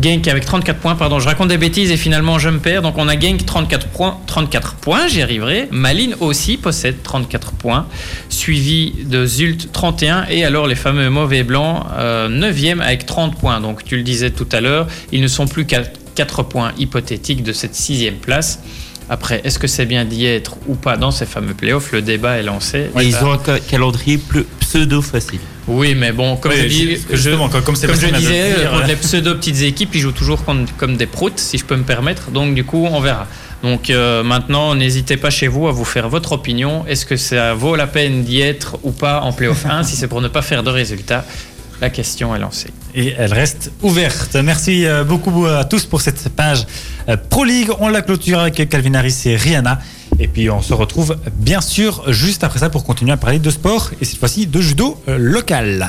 [0.00, 2.82] Genk avec 34 points, pardon, je raconte des bêtises et finalement je me perds.
[2.82, 5.68] Donc on a Genk 34 points, 34 points, j'y arriverai.
[5.70, 7.86] Malines aussi possède 34 points,
[8.28, 13.60] suivi de Zult 31 et alors les fameux mauvais blancs euh, 9e avec 30 points.
[13.60, 15.82] Donc tu le disais tout à l'heure, ils ne sont plus qu'à
[16.20, 18.58] 4 points hypothétiques de cette sixième place.
[19.08, 21.92] Après, est-ce que c'est bien d'y être ou pas dans ces fameux playoffs?
[21.92, 22.90] Le débat est lancé.
[23.00, 25.40] Ils Ça- ont un ca- calendrier plus pseudo facile.
[25.66, 27.74] Oui, mais bon, comme Oui, je dis, comme- comme comme
[28.20, 31.38] disais, dire, contre euh, les pseudo petites équipes, ils jouent toujours contre- comme des proutes,
[31.38, 32.30] si je peux me permettre.
[32.30, 33.26] Donc du coup, on verra.
[33.62, 36.84] Donc euh, maintenant, n'hésitez pas chez vous à vous faire votre opinion.
[36.86, 40.08] Est-ce que ça vaut la peine d'y être ou pas en playoff 1 Si c'est
[40.08, 41.24] pour ne pas faire de résultats,
[41.80, 42.70] la question est lancée.
[42.94, 44.36] et elle reste ouverte.
[44.36, 46.66] Merci euh, beaucoup à tous pour cette page
[47.08, 47.70] euh, Pro League.
[47.80, 49.80] On la clôture avec Calvin Harris et Rihanna.
[50.18, 53.50] Et puis on se retrouve bien sûr juste après ça pour continuer à parler de
[53.50, 55.88] sport et cette fois-ci de judo euh, local.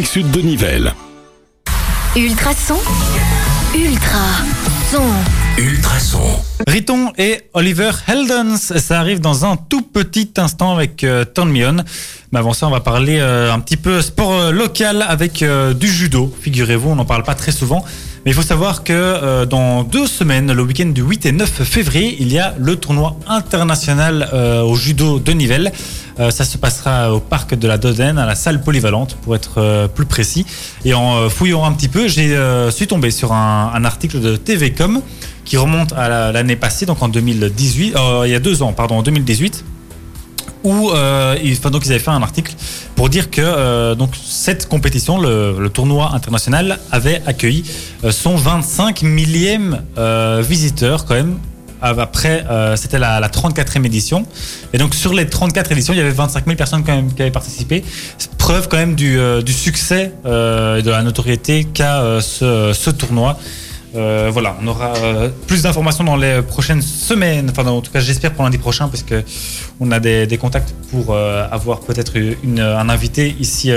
[0.05, 0.93] sud de Nivelles.
[2.15, 2.77] Ultrason.
[3.73, 4.19] Ultra.
[4.91, 5.01] Son.
[5.57, 6.39] Ultrason.
[6.67, 11.25] Riton et Oliver Heldens, ça arrive dans un tout petit instant avec euh.
[12.31, 15.73] Mais avant ça, on va parler euh, un petit peu sport euh, local avec euh,
[15.73, 16.33] du judo.
[16.41, 17.83] Figurez-vous, on n'en parle pas très souvent.
[18.25, 21.63] Mais il faut savoir que euh, dans deux semaines, le week-end du 8 et 9
[21.63, 25.71] février, il y a le tournoi international euh, au judo de Nivelles.
[26.19, 29.87] Euh, ça se passera au parc de la Dodène, à la salle polyvalente, pour être
[29.95, 30.45] plus précis.
[30.85, 32.37] Et en fouillant un petit peu, j'ai
[32.69, 35.01] suis tombé sur un, article de TVcom
[35.45, 38.73] qui remonte à la- l'année passée, donc en 2018, euh, il y a deux ans,
[38.73, 39.65] pardon, en 2018
[40.63, 42.53] où euh, ils, enfin, donc ils avaient fait un article
[42.95, 47.63] pour dire que euh, donc cette compétition, le, le tournoi international, avait accueilli
[48.03, 51.37] euh, son 25 millième euh, visiteur quand même.
[51.83, 54.27] Après, euh, c'était la, la 34e édition.
[54.71, 57.23] Et donc, sur les 34 éditions, il y avait 25 000 personnes quand même qui
[57.23, 57.83] avaient participé.
[58.37, 60.29] Preuve quand même du, du succès et
[60.83, 63.35] de la notoriété qu'a ce, ce tournoi.
[63.95, 67.49] Euh, voilà, on aura euh, plus d'informations dans les prochaines semaines.
[67.49, 69.03] Enfin, en tout cas, j'espère pour lundi prochain, parce
[69.79, 72.13] on a des, contacts pour euh, avoir peut-être
[72.57, 73.71] un invité ici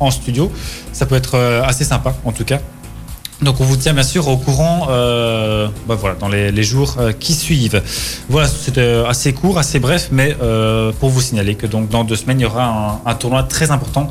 [0.00, 0.50] en studio.
[0.92, 2.60] Ça peut être assez sympa, en tout cas.
[3.42, 7.12] Donc on vous tient bien sûr au courant euh, bah voilà, dans les, jours euh,
[7.12, 7.82] qui suivent.
[8.28, 12.14] Voilà, c'était assez court, assez bref, mais euh, pour vous signaler que donc dans deux
[12.16, 14.08] semaines, il y aura un, tournoi très important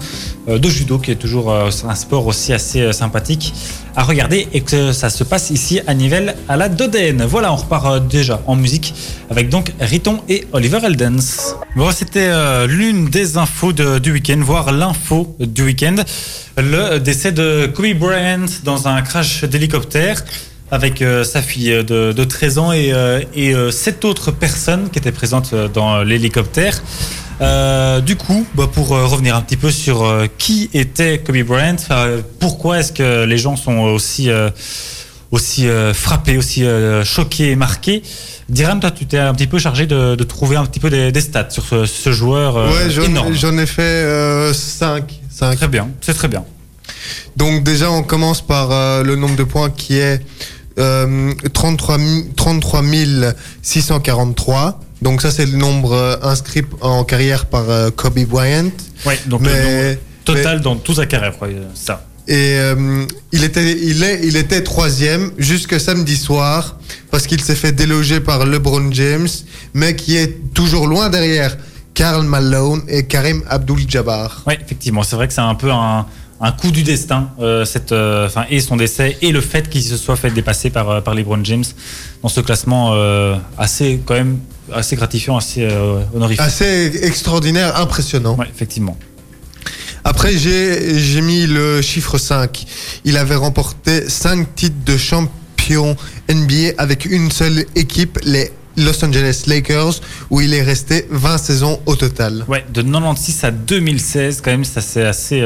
[0.50, 3.54] euh, de judo qui est toujours euh, un sport aussi assez euh, sympathique
[3.96, 7.24] à regarder et que ça se passe ici à Nivelles à la Dodène.
[7.24, 8.94] Voilà, on repart euh, déjà en musique
[9.30, 11.56] avec donc Riton et Oliver Eldens.
[11.78, 15.96] Bon, c'était euh, l'une des infos de- du week-end, voire l'info du week-end.
[16.58, 20.24] Le décès de Kobe Bryant dans un crash d'hélicoptère
[20.72, 24.90] avec euh, sa fille de, de 13 ans et, euh, et euh, sept autres personnes
[24.90, 26.82] qui étaient présentes euh, dans l'hélicoptère.
[28.06, 30.08] Du coup, bah, pour revenir un petit peu sur
[30.38, 31.76] qui était Kobe Bryant,
[32.40, 34.30] pourquoi est-ce que les gens sont aussi,
[35.32, 36.64] aussi frappés, aussi
[37.04, 38.04] choqués et marqués?
[38.48, 41.12] Diram, toi, tu t'es un petit peu chargé de, de trouver un petit peu des,
[41.12, 43.34] des stats sur ce, ce joueur ouais, énorme.
[43.34, 45.04] j'en ai fait 5.
[45.58, 46.46] Très bien, c'est très bien.
[47.38, 50.22] Donc déjà, on commence par euh, le nombre de points qui est
[50.80, 52.82] euh, 33, mi- 33
[53.62, 54.80] 643.
[55.02, 58.70] Donc ça, c'est le nombre euh, inscrit en carrière par euh, Kobe Bryant.
[59.06, 62.06] Oui, donc le Mais- nombre total dans toute sa carrière, quoi, euh, ça.
[62.28, 62.56] Et
[63.34, 66.78] il était, il est, il était troisième jusque samedi soir
[67.10, 69.28] parce qu'il s'est fait déloger par LeBron James,
[69.74, 71.58] mais qui est toujours loin derrière
[71.96, 74.44] Karl Malone et Karim Abdul-Jabbar.
[74.48, 76.06] Oui, effectivement, c'est vrai que c'est un peu un,
[76.42, 79.84] un coup du destin, euh, cette, euh, enfin, et son décès, et le fait qu'il
[79.84, 81.64] se soit fait dépasser par, euh, par LeBron James
[82.24, 84.40] dans ce classement euh, assez, quand même,
[84.74, 85.68] assez gratifiant, assez
[86.16, 86.42] honorifique.
[86.42, 88.36] Assez extraordinaire, impressionnant.
[88.36, 88.98] Ouais, effectivement.
[90.04, 92.66] Après, j'ai mis le chiffre 5.
[93.06, 95.96] Il avait remporté 5 titres de champion
[96.28, 101.80] NBA avec une seule équipe, les Los Angeles Lakers, où il est resté 20 saisons
[101.86, 102.46] au total.
[102.48, 105.42] Ouais, de 96 à 2016, quand même, ça c'est assez,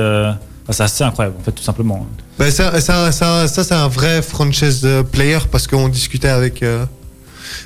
[0.73, 2.05] c'est assez incroyable, en fait, tout simplement.
[2.39, 6.85] Ben, ça, ça, ça, ça, c'est un vrai franchise player parce qu'on discutait avec, euh,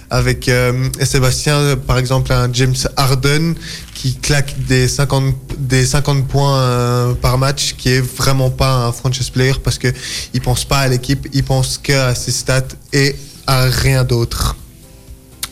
[0.10, 3.54] avec euh, Sébastien, euh, par exemple, un James Harden
[3.96, 8.92] qui claque des 50, des 50 points euh, par match, qui est vraiment pas un
[8.92, 9.88] franchise player parce que
[10.34, 13.16] il pense pas à l'équipe, il pense qu'à ses stats et
[13.48, 14.56] à rien d'autre.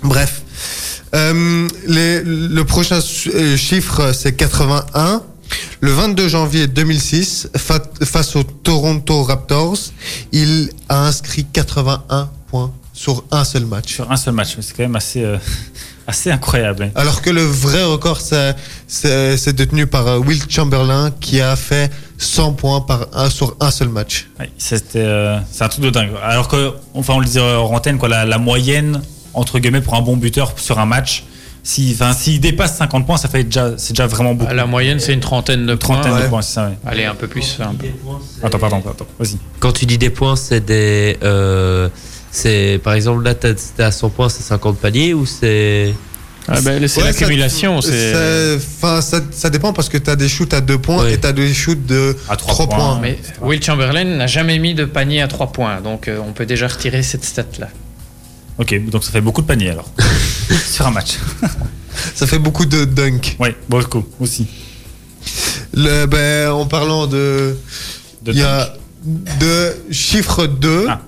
[0.04, 0.42] Bref.
[1.16, 3.00] Euh, les- le prochain
[3.34, 5.24] euh, chiffre, c'est 81.
[5.80, 9.78] Le 22 janvier 2006, fa- face aux Toronto Raptors,
[10.32, 13.94] il a inscrit 81 points sur un seul match.
[13.94, 15.38] Sur un seul match, c'est quand même assez, euh,
[16.08, 16.84] assez incroyable.
[16.84, 16.90] hein.
[16.96, 18.56] Alors que le vrai record, c'est-
[19.54, 23.90] détenu par euh, Will Chamberlain qui a fait 100 points par un, sur un seul
[23.90, 24.28] match.
[24.58, 26.10] C'était, euh, c'est un truc de dingue.
[26.24, 29.02] Alors que, enfin, on le disait en antenne, quoi, la, la moyenne
[29.36, 31.24] entre guillemets pour un bon buteur sur un match,
[31.70, 34.50] si, enfin, s'il dépasse 50 points, ça fait déjà, c'est déjà vraiment beaucoup.
[34.50, 36.00] À la moyenne, c'est une trentaine de points.
[36.00, 36.68] trentaine de points, c'est ça.
[36.68, 36.78] ouais.
[36.86, 37.58] Allez, un peu plus.
[37.60, 37.88] un peu.
[38.42, 39.36] Attends, pardon, attends, vas-y.
[39.60, 41.18] Quand tu dis des points, c'est des.
[41.24, 41.90] euh,
[42.32, 45.94] c'est par exemple là, t'as- t'es à 100 points, c'est 50 paniers ou c'est?
[46.48, 47.82] Ah ben, c'est Ouais, l'accumulation.
[47.82, 50.78] ça- c'est- c'est- enfin, ça, ça dépend parce que tu as des shoots à 2
[50.78, 51.16] points Ouais.
[51.16, 52.78] et tu as des shoots de À trois 3 points.
[52.78, 53.00] points.
[53.02, 56.46] Mais Will Chamberlain n'a jamais mis de panier à 3 points, donc euh, on peut
[56.46, 57.68] déjà retirer cette stat-là.
[58.58, 59.90] Ok, donc ça fait beaucoup de paniers alors.
[60.72, 61.18] sur un match.
[62.16, 63.38] Ça fait beaucoup de dunk.
[63.40, 64.48] Oui, beaucoup aussi.
[65.74, 67.58] Le, ben, en parlant de.
[68.24, 68.74] De Il y a
[69.04, 70.86] de chiffre 2.
[70.90, 71.02] Ah.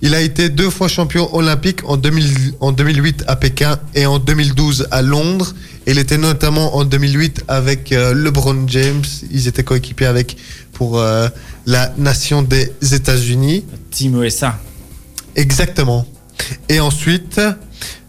[0.00, 4.18] Il a été deux fois champion olympique en, 2000 en 2008 à Pékin et en
[4.18, 5.54] 2012 à Londres.
[5.86, 9.02] Il était notamment en 2008 avec euh, LeBron James.
[9.30, 10.36] Ils étaient coéquipiers avec
[10.72, 11.28] pour euh,
[11.66, 13.64] la nation des États-Unis.
[13.90, 14.58] Team USA.
[15.34, 16.06] Exactement.
[16.68, 17.40] Et ensuite,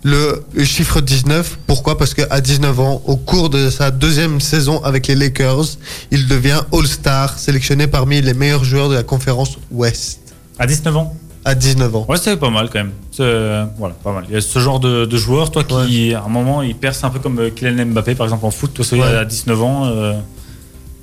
[0.04, 1.60] le chiffre 19.
[1.68, 1.98] Pourquoi?
[1.98, 5.78] Parce qu'à 19 ans, au cours de sa deuxième saison avec les Lakers,
[6.12, 10.20] il devient All-Star, sélectionné parmi les meilleurs joueurs de la conférence Ouest.
[10.60, 11.16] À 19 ans?
[11.46, 12.06] À 19 ans.
[12.08, 12.92] Ouais, c'est pas mal quand même.
[13.20, 14.24] Euh, voilà, pas mal.
[14.30, 17.04] Il y a ce genre de, de joueur, toi, qui, à un moment, il perce
[17.04, 18.74] un peu comme euh, Kylian Mbappé, par exemple, en foot.
[18.74, 19.04] Toi, Ouais.
[19.18, 20.14] à 19 ans, euh,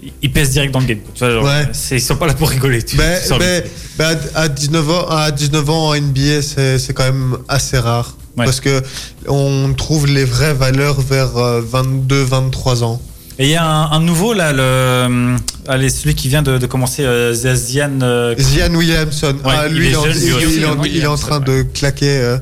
[0.02, 0.98] il- il pèse direct dans le game.
[1.14, 1.68] Tu vois, genre, Ouais.
[1.90, 2.82] ils sont pas là pour rigoler.
[2.82, 3.70] Tu, Mais, mais- vite.
[3.98, 8.16] mais à, à 19 ans, à 19 ans en NBA, c'est quand même assez rare.
[8.36, 8.82] Parce que
[9.26, 13.00] on trouve les vraies valeurs vers 22-23 ans.
[13.42, 15.36] Et il y a un, un nouveau, là, le, euh,
[15.66, 17.90] allez, celui qui vient de, de commencer, euh, Zian.
[18.02, 20.56] euh, Zian Williamson, Ouais, ah, il lui, est il, est en- jeune, lui il- aussi,
[20.56, 22.18] il est en- non, il est en Williamson, train de claquer.
[22.18, 22.36] euh.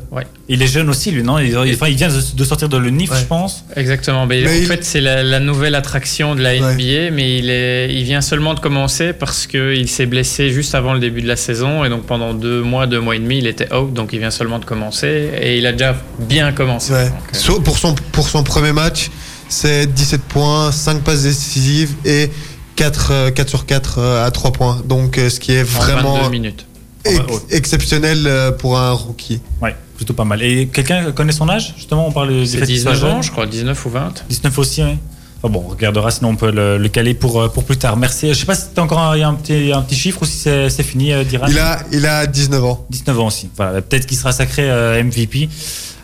[0.48, 1.38] il est jeune aussi, lui, non?
[1.38, 3.64] Il, il- enfin, il vient de, sortir de l'UNIF, je pense.
[3.76, 4.26] Exactement.
[4.26, 7.48] Mais Mais en il- fait, c'est la, la nouvelle attraction de la NBA, mais il,
[7.48, 11.28] est, il vient seulement de commencer parce qu'il s'est blessé juste avant le début de
[11.28, 11.84] la saison.
[11.84, 13.92] Et donc, pendant deux mois, deux mois et demi, il était out.
[13.92, 15.30] Donc, il vient seulement de commencer.
[15.40, 16.92] Et il a déjà bien commencé.
[16.92, 17.04] Ouais.
[17.04, 19.10] Donc, euh, So- pour, son, pour son premier match,
[19.48, 22.30] c'est 17 points, 5 passes décisives et
[22.76, 24.82] 4, euh, 4 sur 4 euh, à 3 points.
[24.84, 26.66] Donc, euh, ce qui est en vraiment 22 minutes.
[27.04, 27.38] ex- Ah ouais.
[27.50, 29.40] exceptionnel euh, pour un rookie.
[29.62, 30.42] Ouais, plutôt pas mal.
[30.42, 33.90] Et quelqu'un connaît son âge, justement On parle soit 19 ans, je crois, 19 ou
[33.90, 34.24] 20.
[34.28, 34.96] 19 aussi, oui.
[35.40, 37.96] Enfin bon, on regardera, sinon on peut le, le caler pour, euh, pour plus tard.
[37.96, 38.26] Merci.
[38.28, 40.22] Je sais pas si t'as encore un, il y a un, petit, un petit chiffre
[40.22, 41.46] ou si c'est fini, euh, Diran.
[41.48, 42.84] Il a, il a 19 ans.
[42.90, 43.48] 19 ans aussi.
[43.56, 45.48] Voilà, peut-être qu'il sera sacré euh, MVP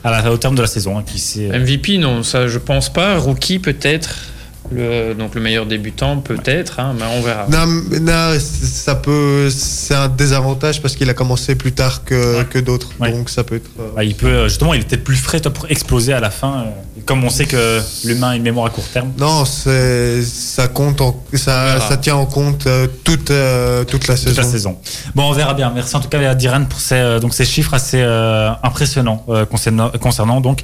[0.04, 0.98] à la, au terme de la saison.
[0.98, 1.18] hein, qui
[1.50, 3.18] euh, MVP, non, ça je pense pas.
[3.18, 4.28] Rookie, peut-être.
[4.72, 7.46] Le, donc le meilleur débutant, peut-être, hein, mais on verra.
[7.50, 12.44] Non, ça peut, c'est un désavantage parce qu'il a commencé plus tard que, Ouais.
[12.48, 12.88] que d'autres.
[12.98, 13.12] Ouais.
[13.12, 13.70] Donc, ça peut être.
[13.78, 16.20] euh, bah, il peut, euh, justement, il est peut-être plus frais toi, pour exploser à
[16.20, 16.60] la fin.
[16.66, 19.12] euh, comme on sait que l'humain a une mémoire à court terme.
[19.18, 24.14] Non, c'est, ça compte, en- ça, ça tient en compte euh, toute, euh, toute la
[24.14, 24.40] toute saison.
[24.42, 24.76] la saison.
[25.14, 25.70] Bon, on verra bien.
[25.74, 29.22] Merci en tout cas à Diran pour ces, euh, donc ces chiffres assez euh, impressionnants
[29.28, 30.60] euh, concernant, concernant donc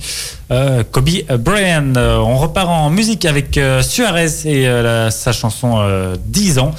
[0.50, 1.92] euh, Kobe Bryant.
[1.96, 6.72] On repart en musique avec euh, Suarez et euh, la- sa chanson euh, 10 ans.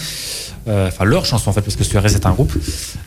[0.67, 2.53] Euh, Enfin, leur chanson en fait, parce que Suarez est un groupe.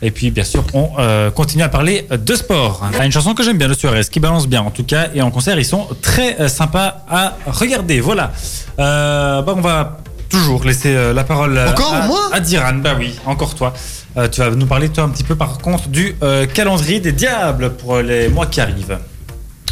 [0.01, 2.81] Et puis, bien sûr, on euh, continue à parler de sport.
[2.99, 5.07] Ah, Une chanson que j'aime bien de Suarez, qui balance bien en tout cas.
[5.15, 8.01] Et en concert, ils sont très euh, sympas à regarder.
[8.01, 8.33] Voilà.
[8.79, 9.97] Euh, bah, on va
[10.29, 12.29] toujours laisser euh, la parole à- Encore à, moi?
[12.33, 12.73] à Diran.
[12.75, 13.73] Bah oui, encore toi.
[14.17, 17.11] Euh, tu vas nous parler toi un petit peu par contre du euh, calendrier des
[17.13, 18.97] diables pour les mois qui arrivent.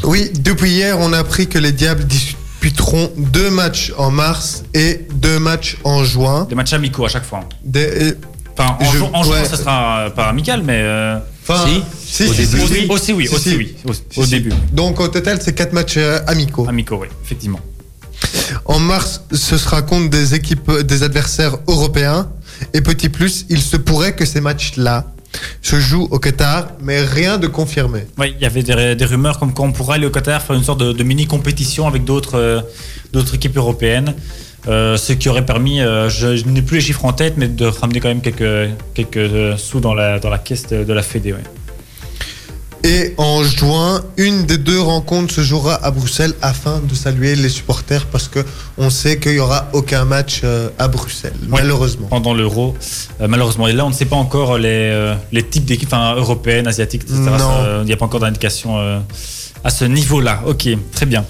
[0.06, 2.06] Oui, depuis hier, on a appris que les Diables
[2.70, 6.46] disputeront deux matchs en mars et deux matchs en juin.
[6.50, 7.42] Des matchs amicaux à chaque fois.
[7.64, 8.12] Des- euh,
[8.56, 11.84] Enfin, en, Je- ju- en juin, ça sera euh, pas amical, mais euh, Enfin, Si.
[12.24, 12.58] si, Au si, début.
[12.58, 12.88] si, aussi, si.
[12.90, 13.56] aussi oui, Si, aussi si.
[13.58, 13.76] oui,
[14.18, 14.54] au, début.
[14.72, 15.98] Donc au total, c'est quatre matchs
[16.28, 16.66] amicaux.
[16.70, 17.60] Amicaux, oui, effectivement.
[18.66, 22.30] En mars, ce sera contre des équipes, des adversaires européens.
[22.76, 25.08] Et petit plus, il se pourrait que ces matchs-là
[25.62, 28.06] se jouent au Qatar, mais rien de confirmé.
[28.18, 30.64] Oui, il y avait des, rumeurs comme quoi on pourrait aller au Qatar faire une
[30.64, 34.16] sorte de, de mini compétition avec d'autres euh, équipes européennes.
[34.68, 37.66] Euh, ce qui aurait permis, euh, je, n'ai plus les chiffres en tête, mais de
[37.66, 41.36] ramener quand même quelques, quelques sous dans la, dans la caisse de, la Fédé.
[42.86, 47.48] Et en juin, une des deux rencontres se jouera à Bruxelles afin de saluer les
[47.48, 48.40] supporters parce que
[48.78, 51.60] on sait qu'il y aura aucun match euh, à Bruxelles, Ouais.
[51.62, 52.08] malheureusement.
[52.08, 52.76] pendant l'euro,
[53.22, 53.68] euh, malheureusement.
[53.70, 57.04] Et là, on ne sait pas encore les, euh, les types d'équipes enfin, européennes, asiatiques,
[57.04, 57.22] etc.
[57.82, 59.00] Il n'y a pas encore d'indication euh,
[59.64, 60.42] à ce niveau-là.
[60.46, 61.26] Ok, très bien.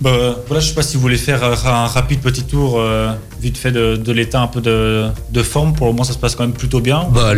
[0.00, 0.10] Bah,
[0.48, 3.12] voilà, je ne sais pas si vous voulez faire euh, un rapide petit tour, euh,
[3.40, 5.72] vite fait, de, de l'état un peu de, de forme.
[5.74, 7.06] Pour le moment, ça se passe quand même plutôt bien.
[7.12, 7.32] Bah,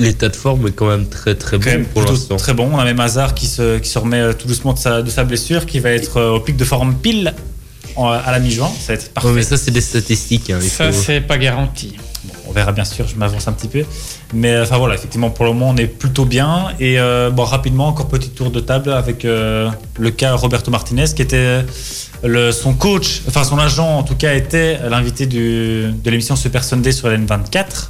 [0.00, 2.36] l'état de forme est quand même très très quand bon même pour plutôt l'instant.
[2.36, 2.70] très bon.
[2.72, 5.10] On a même Hazard qui se, qui se remet euh, tout doucement de sa, de
[5.10, 7.34] sa blessure, qui va être euh, au pic de forme pile
[7.94, 8.68] en- à la mi-juin.
[8.80, 9.28] Ça va être parfait.
[9.28, 10.50] Ouais, mais ça, c'est des statistiques.
[10.50, 11.96] hein, Ça, faut- c'est pas garanti.
[12.24, 13.84] Bon, on verra bien sûr, je m'avance un petit peu.
[14.32, 16.68] Mais enfin voilà, effectivement, pour le moment, on est plutôt bien.
[16.78, 21.06] Et euh, bon, rapidement, encore petit tour de table avec euh, le cas Roberto Martinez,
[21.14, 21.64] qui était
[22.22, 26.92] le, son coach, enfin son agent en tout cas, était l'invité de l'émission Super Sunday
[26.92, 27.88] sur LN24.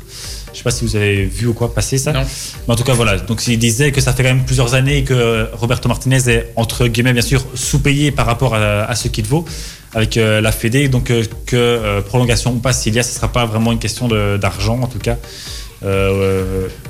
[0.53, 2.13] Je sais pas si vous avez vu ou quoi passer ça.
[2.13, 2.25] Non.
[2.67, 3.17] Mais en tout cas, voilà.
[3.19, 6.89] Donc, il disait que ça fait quand même plusieurs années que Roberto Martinez est, entre
[6.89, 9.47] guillemets, bien sûr, sous-payé par rapport à, à ce qu'il vaut
[9.95, 10.89] avec euh, la Fédé.
[10.89, 13.73] Donc, euh, que euh, prolongation ou pas, s'il y a, ce ne sera pas vraiment
[13.73, 15.17] une question d'argent, en tout cas.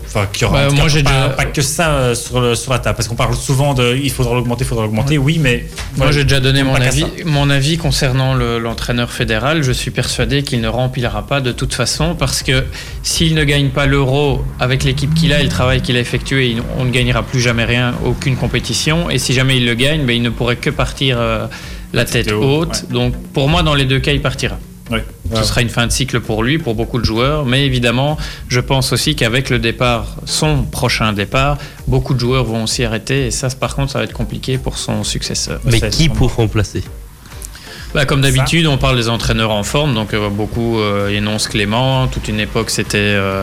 [0.05, 2.71] Enfin, qu'il y aura tout moi, cas pas, déjà- pas que ça sur, le- sur
[2.73, 2.97] la table.
[2.97, 5.17] Parce qu'on parle souvent de il faudra l'augmenter, il faudra l'augmenter.
[5.17, 5.65] Oui, mais.
[5.97, 9.63] Moi, j'ai déjà donné mon avis, mon avis concernant le- l'entraîneur fédéral.
[9.63, 12.65] Je suis persuadé qu'il ne remplira pas de toute façon parce que
[13.03, 16.57] s'il ne gagne pas l'euro avec l'équipe qu'il a et le travail qu'il a effectué,
[16.79, 19.09] on ne gagnera plus jamais rien, aucune compétition.
[19.09, 21.47] Et si jamais il le gagne, ben, il ne pourrait que partir euh,
[21.93, 22.87] la tête haut, haute.
[22.91, 24.59] Donc, pour moi, dans les deux cas, il partira.
[24.91, 25.05] Ouais.
[25.31, 25.37] Ouais.
[25.39, 27.47] ce sera une fin de cycle pour lui, pour beaucoup de joueurs.
[27.47, 28.19] Mais évidemment,
[28.49, 33.27] je pense aussi qu'avec le départ, son prochain départ, beaucoup de joueurs vont aussi arrêter.
[33.27, 35.61] Et ça, par contre, ça va être compliqué pour son successeur.
[35.65, 36.83] Mais qui pour remplacer?
[37.95, 42.07] Bah, comme d'habitude, on parle des entraîneurs en forme, donc euh, beaucoup euh, énoncent Clément.
[42.09, 43.43] Toute une époque, c'était euh,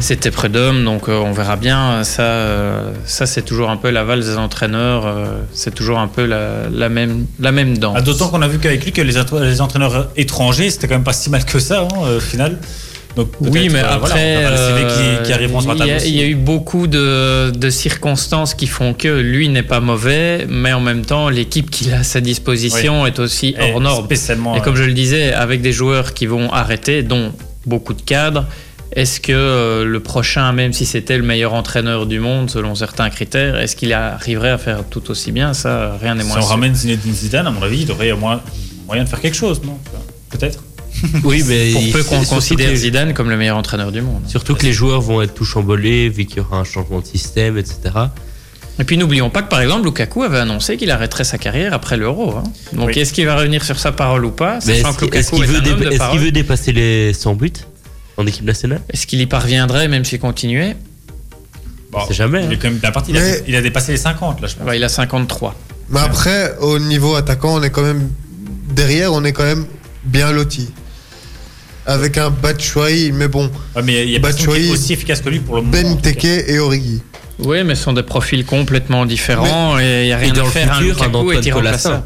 [0.00, 2.02] c'était Prud'homme, donc euh, on verra bien.
[2.02, 5.06] Ça, euh, ça c'est toujours un peu la valse des entraîneurs.
[5.06, 7.94] euh, c'est toujours un peu la, la même la même danse.
[7.98, 11.04] Ah, D'autant qu'on a vu qu'avec lui que les, les entraîneurs étrangers, c'était quand même
[11.04, 12.58] pas si mal que ça, hein, au final.
[13.16, 16.20] Donc, Oui, mais euh, voilà, après, on euh, qui, qui arriveront sur la il y,
[16.20, 20.80] a, eu beaucoup de, de circonstances qui font que lui n'est pas mauvais, mais en
[20.80, 24.06] même temps, l'équipe qu'il a à sa disposition est aussi Et hors norme.
[24.10, 27.32] Et comme euh, je le disais, avec des joueurs qui vont arrêter, dont
[27.64, 28.44] beaucoup de cadres,
[28.92, 33.56] est-ce que le prochain, même si c'était le meilleur entraîneur du monde selon certains critères,
[33.56, 35.54] est-ce qu'il arriverait à faire tout aussi bien?
[35.54, 36.50] Ça, rien n'est si moins on sûr.
[36.50, 38.42] ramène Zinedine Zidane, à mon avis, il aurait au moins
[38.86, 39.78] moyen de faire quelque chose, non?
[40.30, 40.62] Peut-être.
[41.24, 44.00] Oui, mais Pour peu qu'on surtout considère que les- Zidane comme le meilleur entraîneur du
[44.02, 44.22] monde.
[44.26, 47.06] Surtout que les joueurs vont être tout chamboulés vu qu'il y aura un changement de
[47.06, 47.76] système, etc.
[48.78, 51.96] Et puis n'oublions pas que par exemple Lukaku avait annoncé qu'il arrêterait sa carrière après
[51.96, 52.36] l'Euro.
[52.36, 52.42] hein.
[52.74, 52.98] Donc Oui.
[52.98, 57.34] est-ce qu'il va revenir sur sa parole ou pas est-ce qu'il veut, dépasser les 100
[57.34, 57.52] buts
[58.18, 58.82] en équipe nationale?
[58.92, 60.76] Est-ce qu'il y parviendrait même s'il continuait?
[61.90, 62.58] Bon, sait jamais, Il est hein.
[62.60, 63.12] quand même bien parti.
[63.12, 64.66] Il, a, Mais- il a dépassé les 50, là, je pense.
[64.68, 65.54] Ouais, Il a 53.
[65.88, 68.10] Mais après, au niveau attaquant, on est quand même.
[68.74, 69.64] Derrière, on est quand même
[70.04, 70.68] bien loti.
[71.86, 74.92] Avec un Batshuayi, mais bon, Ouais, mais il y a personne qui est Batshuayi, aussi
[74.92, 75.72] efficace que lui pour le moment.
[75.72, 75.96] Ben
[76.48, 77.00] et Origi.
[77.38, 80.76] Oui, mais ce sont des profils complètement différents et il n'y a rien à faire.
[80.76, 82.02] futur, un Lukaku Antoine est irremplaçable.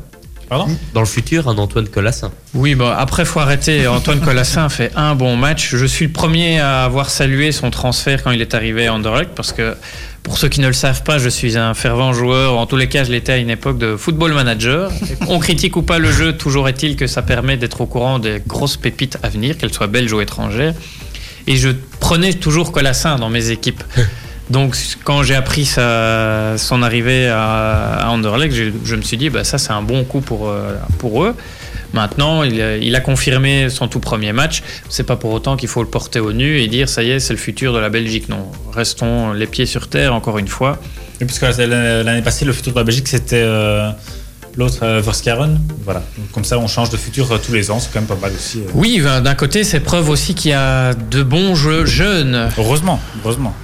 [0.51, 2.33] Pardon Dans le futur, un Antoine Colassin.
[2.55, 3.87] Oui, bon, après, faut arrêter.
[3.87, 5.77] Antoine Colassin fait un bon match.
[5.77, 9.31] Je suis le premier à avoir salué son transfert quand il est arrivé à Anderlecht
[9.37, 9.77] parce que,
[10.25, 12.59] pour ceux qui ne le savent pas, je suis un fervent joueur.
[12.59, 14.91] En tous les cas, je l'étais à une époque de football manager.
[15.29, 18.43] On critique ou pas le jeu, toujours est-il que ça permet d'être au courant des
[18.45, 20.75] grosses pépites à venir, qu'elles soient belges ou étrangères.
[21.47, 21.69] Et je
[22.01, 23.85] prenais toujours Colassin dans mes équipes.
[24.51, 29.31] Donc, quand j'ai appris sa- son arrivée à, à Anderlecht, je, je me suis dit,
[29.31, 31.35] bah, ça, c'est un bon coup pour, euh, pour eux.
[31.93, 34.63] Maintenant, il a, il a confirmé son tout premier match.
[34.89, 37.21] C'est pas pour autant qu'il faut le porter au nu et dire, ça y est,
[37.21, 38.29] c'est le futur de la Belgique.
[38.29, 40.79] Non, restons les pieds sur terre, encore une fois.
[41.21, 43.91] Et puisque l'année passée, le futur de la Belgique, c'était euh,
[44.57, 45.59] l'autre, euh, Verskaren.
[45.85, 46.03] Voilà.
[46.19, 47.79] Donc, comme ça, on change de futur euh, tous les ans.
[47.81, 48.61] C'est quand même pas mal aussi.
[48.75, 52.51] Oui, ben, d'un côté, c'est preuve aussi qu'il y a de bons jeux jeunes.
[52.59, 53.55] Heureusement, heureusement.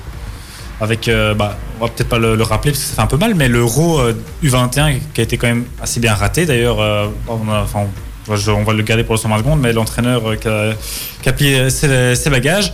[0.80, 3.06] Avec, euh, bah, on va peut-être pas le, le rappeler parce que ça fait un
[3.06, 4.12] peu mal, mais l'Euro euh,
[4.44, 6.44] U21 qui a été quand même assez bien raté.
[6.44, 7.86] D'ailleurs, euh, on, a- enfin,
[8.28, 10.72] on, je- on va le garder pour le 120 secondes, mais l'entraîneur euh, qui, a,
[11.22, 12.72] qui a plié ses, ses bagages.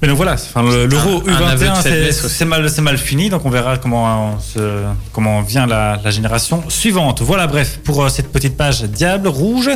[0.00, 3.28] Mais donc voilà, enfin, le- l'Euro Un- un aveu de U21, c'est- mal, mal fini,
[3.28, 4.82] donc on verra comment, on se-
[5.12, 7.22] comment vient la, la génération suivante.
[7.22, 9.70] Voilà, bref, pour cette petite page Diable Rouge.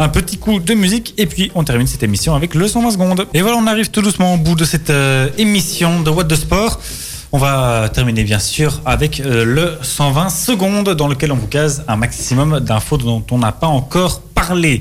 [0.00, 3.26] Un petit coup de musique et puis on termine cette émission avec le 120 secondes.
[3.34, 6.36] Et voilà, on arrive tout doucement au bout de cette euh, émission de What the
[6.36, 6.78] Sport.
[7.32, 11.84] On va terminer bien sûr avec euh, le 120 secondes dans lequel on vous case
[11.88, 14.80] un maximum d'infos dont on n'a pas encore parlé.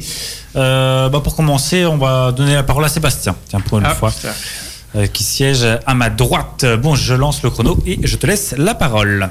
[0.55, 3.36] Euh, bah, pour commencer, on va donner la parole à Sébastien.
[3.49, 4.13] Tiens, pour une Ah, fois,
[4.95, 6.63] euh, qui siège à ma droite.
[6.82, 9.30] Bon, je lance le chrono et je te laisse la parole.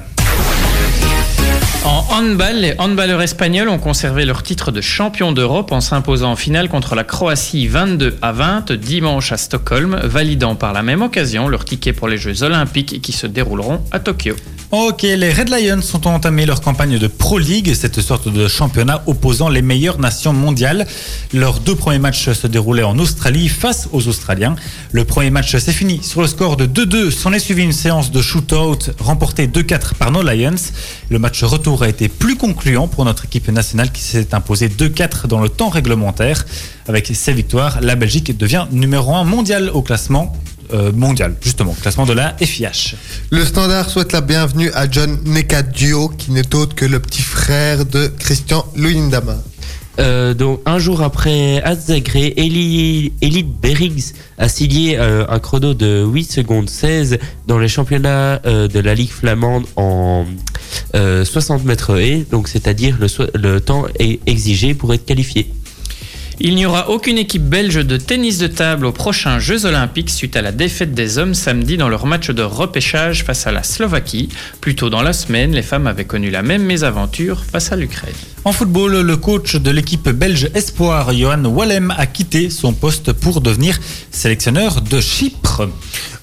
[1.83, 6.35] En handball, les handballeurs espagnols ont conservé leur titre de champion d'Europe en s'imposant en
[6.35, 11.47] finale contre la Croatie 22 à 20 dimanche à Stockholm, validant par la même occasion
[11.47, 14.35] leur ticket pour les Jeux Olympiques qui se dérouleront à Tokyo.
[14.71, 19.01] Ok, les Red Lions ont entamé leur campagne de Pro League, cette sorte de championnat
[19.05, 20.85] opposant les meilleures nations mondiales.
[21.33, 24.57] Leurs deux premiers matchs se déroulaient en Australie face aux Australiens.
[24.91, 27.11] Le premier match s'est fini sur le score de 2-2.
[27.11, 30.55] S'en est suivi une séance de shootout remportée 2-4 par nos Lions.
[31.09, 35.27] Le match retour a été plus concluant pour notre équipe nationale qui s'est imposée 2-4
[35.27, 36.45] dans le temps réglementaire.
[36.87, 40.33] Avec ces victoires, la Belgique devient numéro 1 mondial au classement
[40.73, 42.95] euh, mondial, justement, classement de la FIH.
[43.31, 47.85] Le standard souhaite la bienvenue à John Nekadio, qui n'est autre que le petit frère
[47.85, 49.35] de Christian Luyendama.
[49.99, 56.03] Euh, donc un jour après Azzagré, Eli, Elite Berrigs a signé euh, un chrono de
[56.05, 57.17] 8 secondes 16
[57.47, 60.25] dans les championnats euh, de la Ligue flamande en
[60.95, 63.85] euh, 60 mètres et donc c'est-à-dire le, le temps
[64.25, 65.51] exigé pour être qualifié.
[66.39, 70.35] Il n'y aura aucune équipe belge de tennis de table aux prochains Jeux Olympiques suite
[70.35, 74.29] à la défaite des hommes samedi dans leur match de repêchage face à la Slovaquie.
[74.61, 78.13] Plus tôt dans la semaine, les femmes avaient connu la même mésaventure face à l'Ukraine.
[78.47, 83.41] En football, le coach de l'équipe belge Espoir, Johan Wallem, a quitté son poste pour
[83.41, 83.77] devenir
[84.09, 85.67] sélectionneur de Chypre.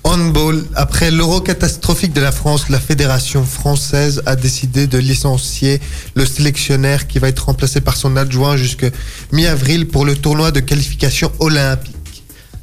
[0.05, 0.65] Handball.
[0.75, 5.81] Après l'euro catastrophique de la France, la fédération française a décidé de licencier
[6.15, 8.87] le sélectionnaire qui va être remplacé par son adjoint jusque
[9.31, 11.94] mi-avril pour le tournoi de qualification olympique.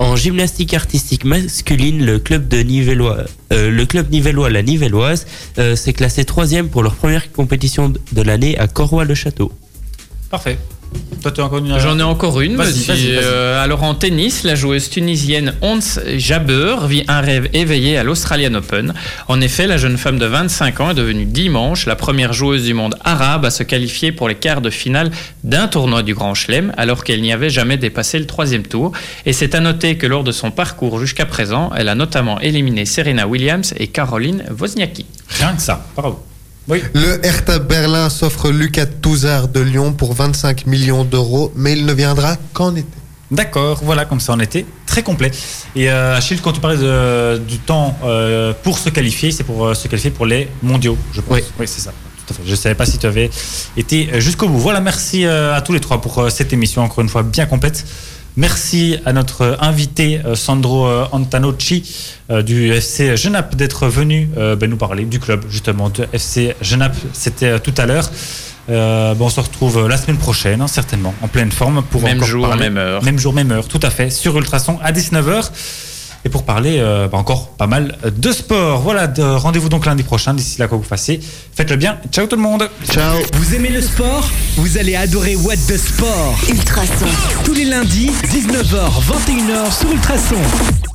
[0.01, 3.19] En gymnastique artistique masculine, le club de Nivellois,
[3.53, 5.27] euh, le club nivellois, la Nivelloise,
[5.59, 9.51] euh, s'est classé troisième pour leur première compétition de l'année à Corroy-le-Château.
[10.31, 10.57] Parfait.
[11.21, 11.79] Toi, as encore une.
[11.79, 12.55] J'en ai encore une.
[12.55, 12.89] Vas-y.
[12.89, 18.55] Euh, alors en tennis, la joueuse tunisienne Ons Jabeur vit un rêve éveillé à l'Australian
[18.55, 18.93] Open.
[19.27, 22.73] En effet, la jeune femme de 25 ans est devenue dimanche la première joueuse du
[22.73, 25.11] monde arabe à se qualifier pour les quarts de finale
[25.43, 28.91] d'un tournoi du Grand Chelem, alors qu'elle n'y avait jamais dépassé le troisième tour.
[29.27, 32.85] Et c'est à noter que lors de son parcours jusqu'à présent, elle a notamment éliminé
[32.85, 35.05] Serena Williams et Caroline Wozniacki.
[35.39, 35.85] Rien que ça.
[35.95, 36.30] Bravo.
[36.67, 36.81] Oui.
[36.93, 41.93] Le Hertha Berlin s'offre Lucas Touzard de Lyon pour 25 millions d'euros, mais il ne
[41.93, 42.87] viendra qu'en été.
[43.31, 45.31] D'accord, voilà, comme ça on était très complet.
[45.75, 49.65] Et euh, Achille, quand tu parlais de- du temps euh, pour se qualifier, c'est pour
[49.67, 51.37] euh, se qualifier pour les mondiaux, je pense.
[51.59, 51.67] Oui.
[51.67, 51.93] c'est ça.
[52.27, 52.43] Tout à fait.
[52.45, 53.29] Je ne savais pas si tu avais
[53.77, 54.59] été jusqu'au bout.
[54.59, 57.85] Voilà, merci à tous les trois pour cette émission, encore une fois bien complète.
[58.37, 61.83] Merci à notre invité euh, Sandro euh, Antanocci
[62.29, 66.95] euh, du FC Genappe d'être venu ben, nous parler du club justement de FC Genappe.
[67.13, 68.09] C'était tout à l'heure.
[68.69, 72.23] Euh, ben, on se retrouve la semaine prochaine, hein, certainement, en pleine forme pour Même
[72.23, 72.69] jour, parler.
[72.69, 73.03] même heure.
[73.03, 75.49] Même jour, même heure, tout à fait, sur Ultrason à 19h.
[76.23, 78.81] Et pour parler euh, bah, encore pas mal de sport.
[78.81, 80.33] Voilà, de- rendez-vous donc lundi prochain.
[80.33, 81.19] D'ici là, quoi que vous fassiez,
[81.55, 81.97] faites-le bien.
[82.11, 82.69] Ciao tout le monde.
[82.91, 84.29] Ciao Vous aimez le sport?
[84.57, 86.37] Vous allez adorer What the Sport.
[86.49, 87.07] Ultrason.
[87.43, 90.90] Tous les lundis, 19h, 21h sur Ultrason.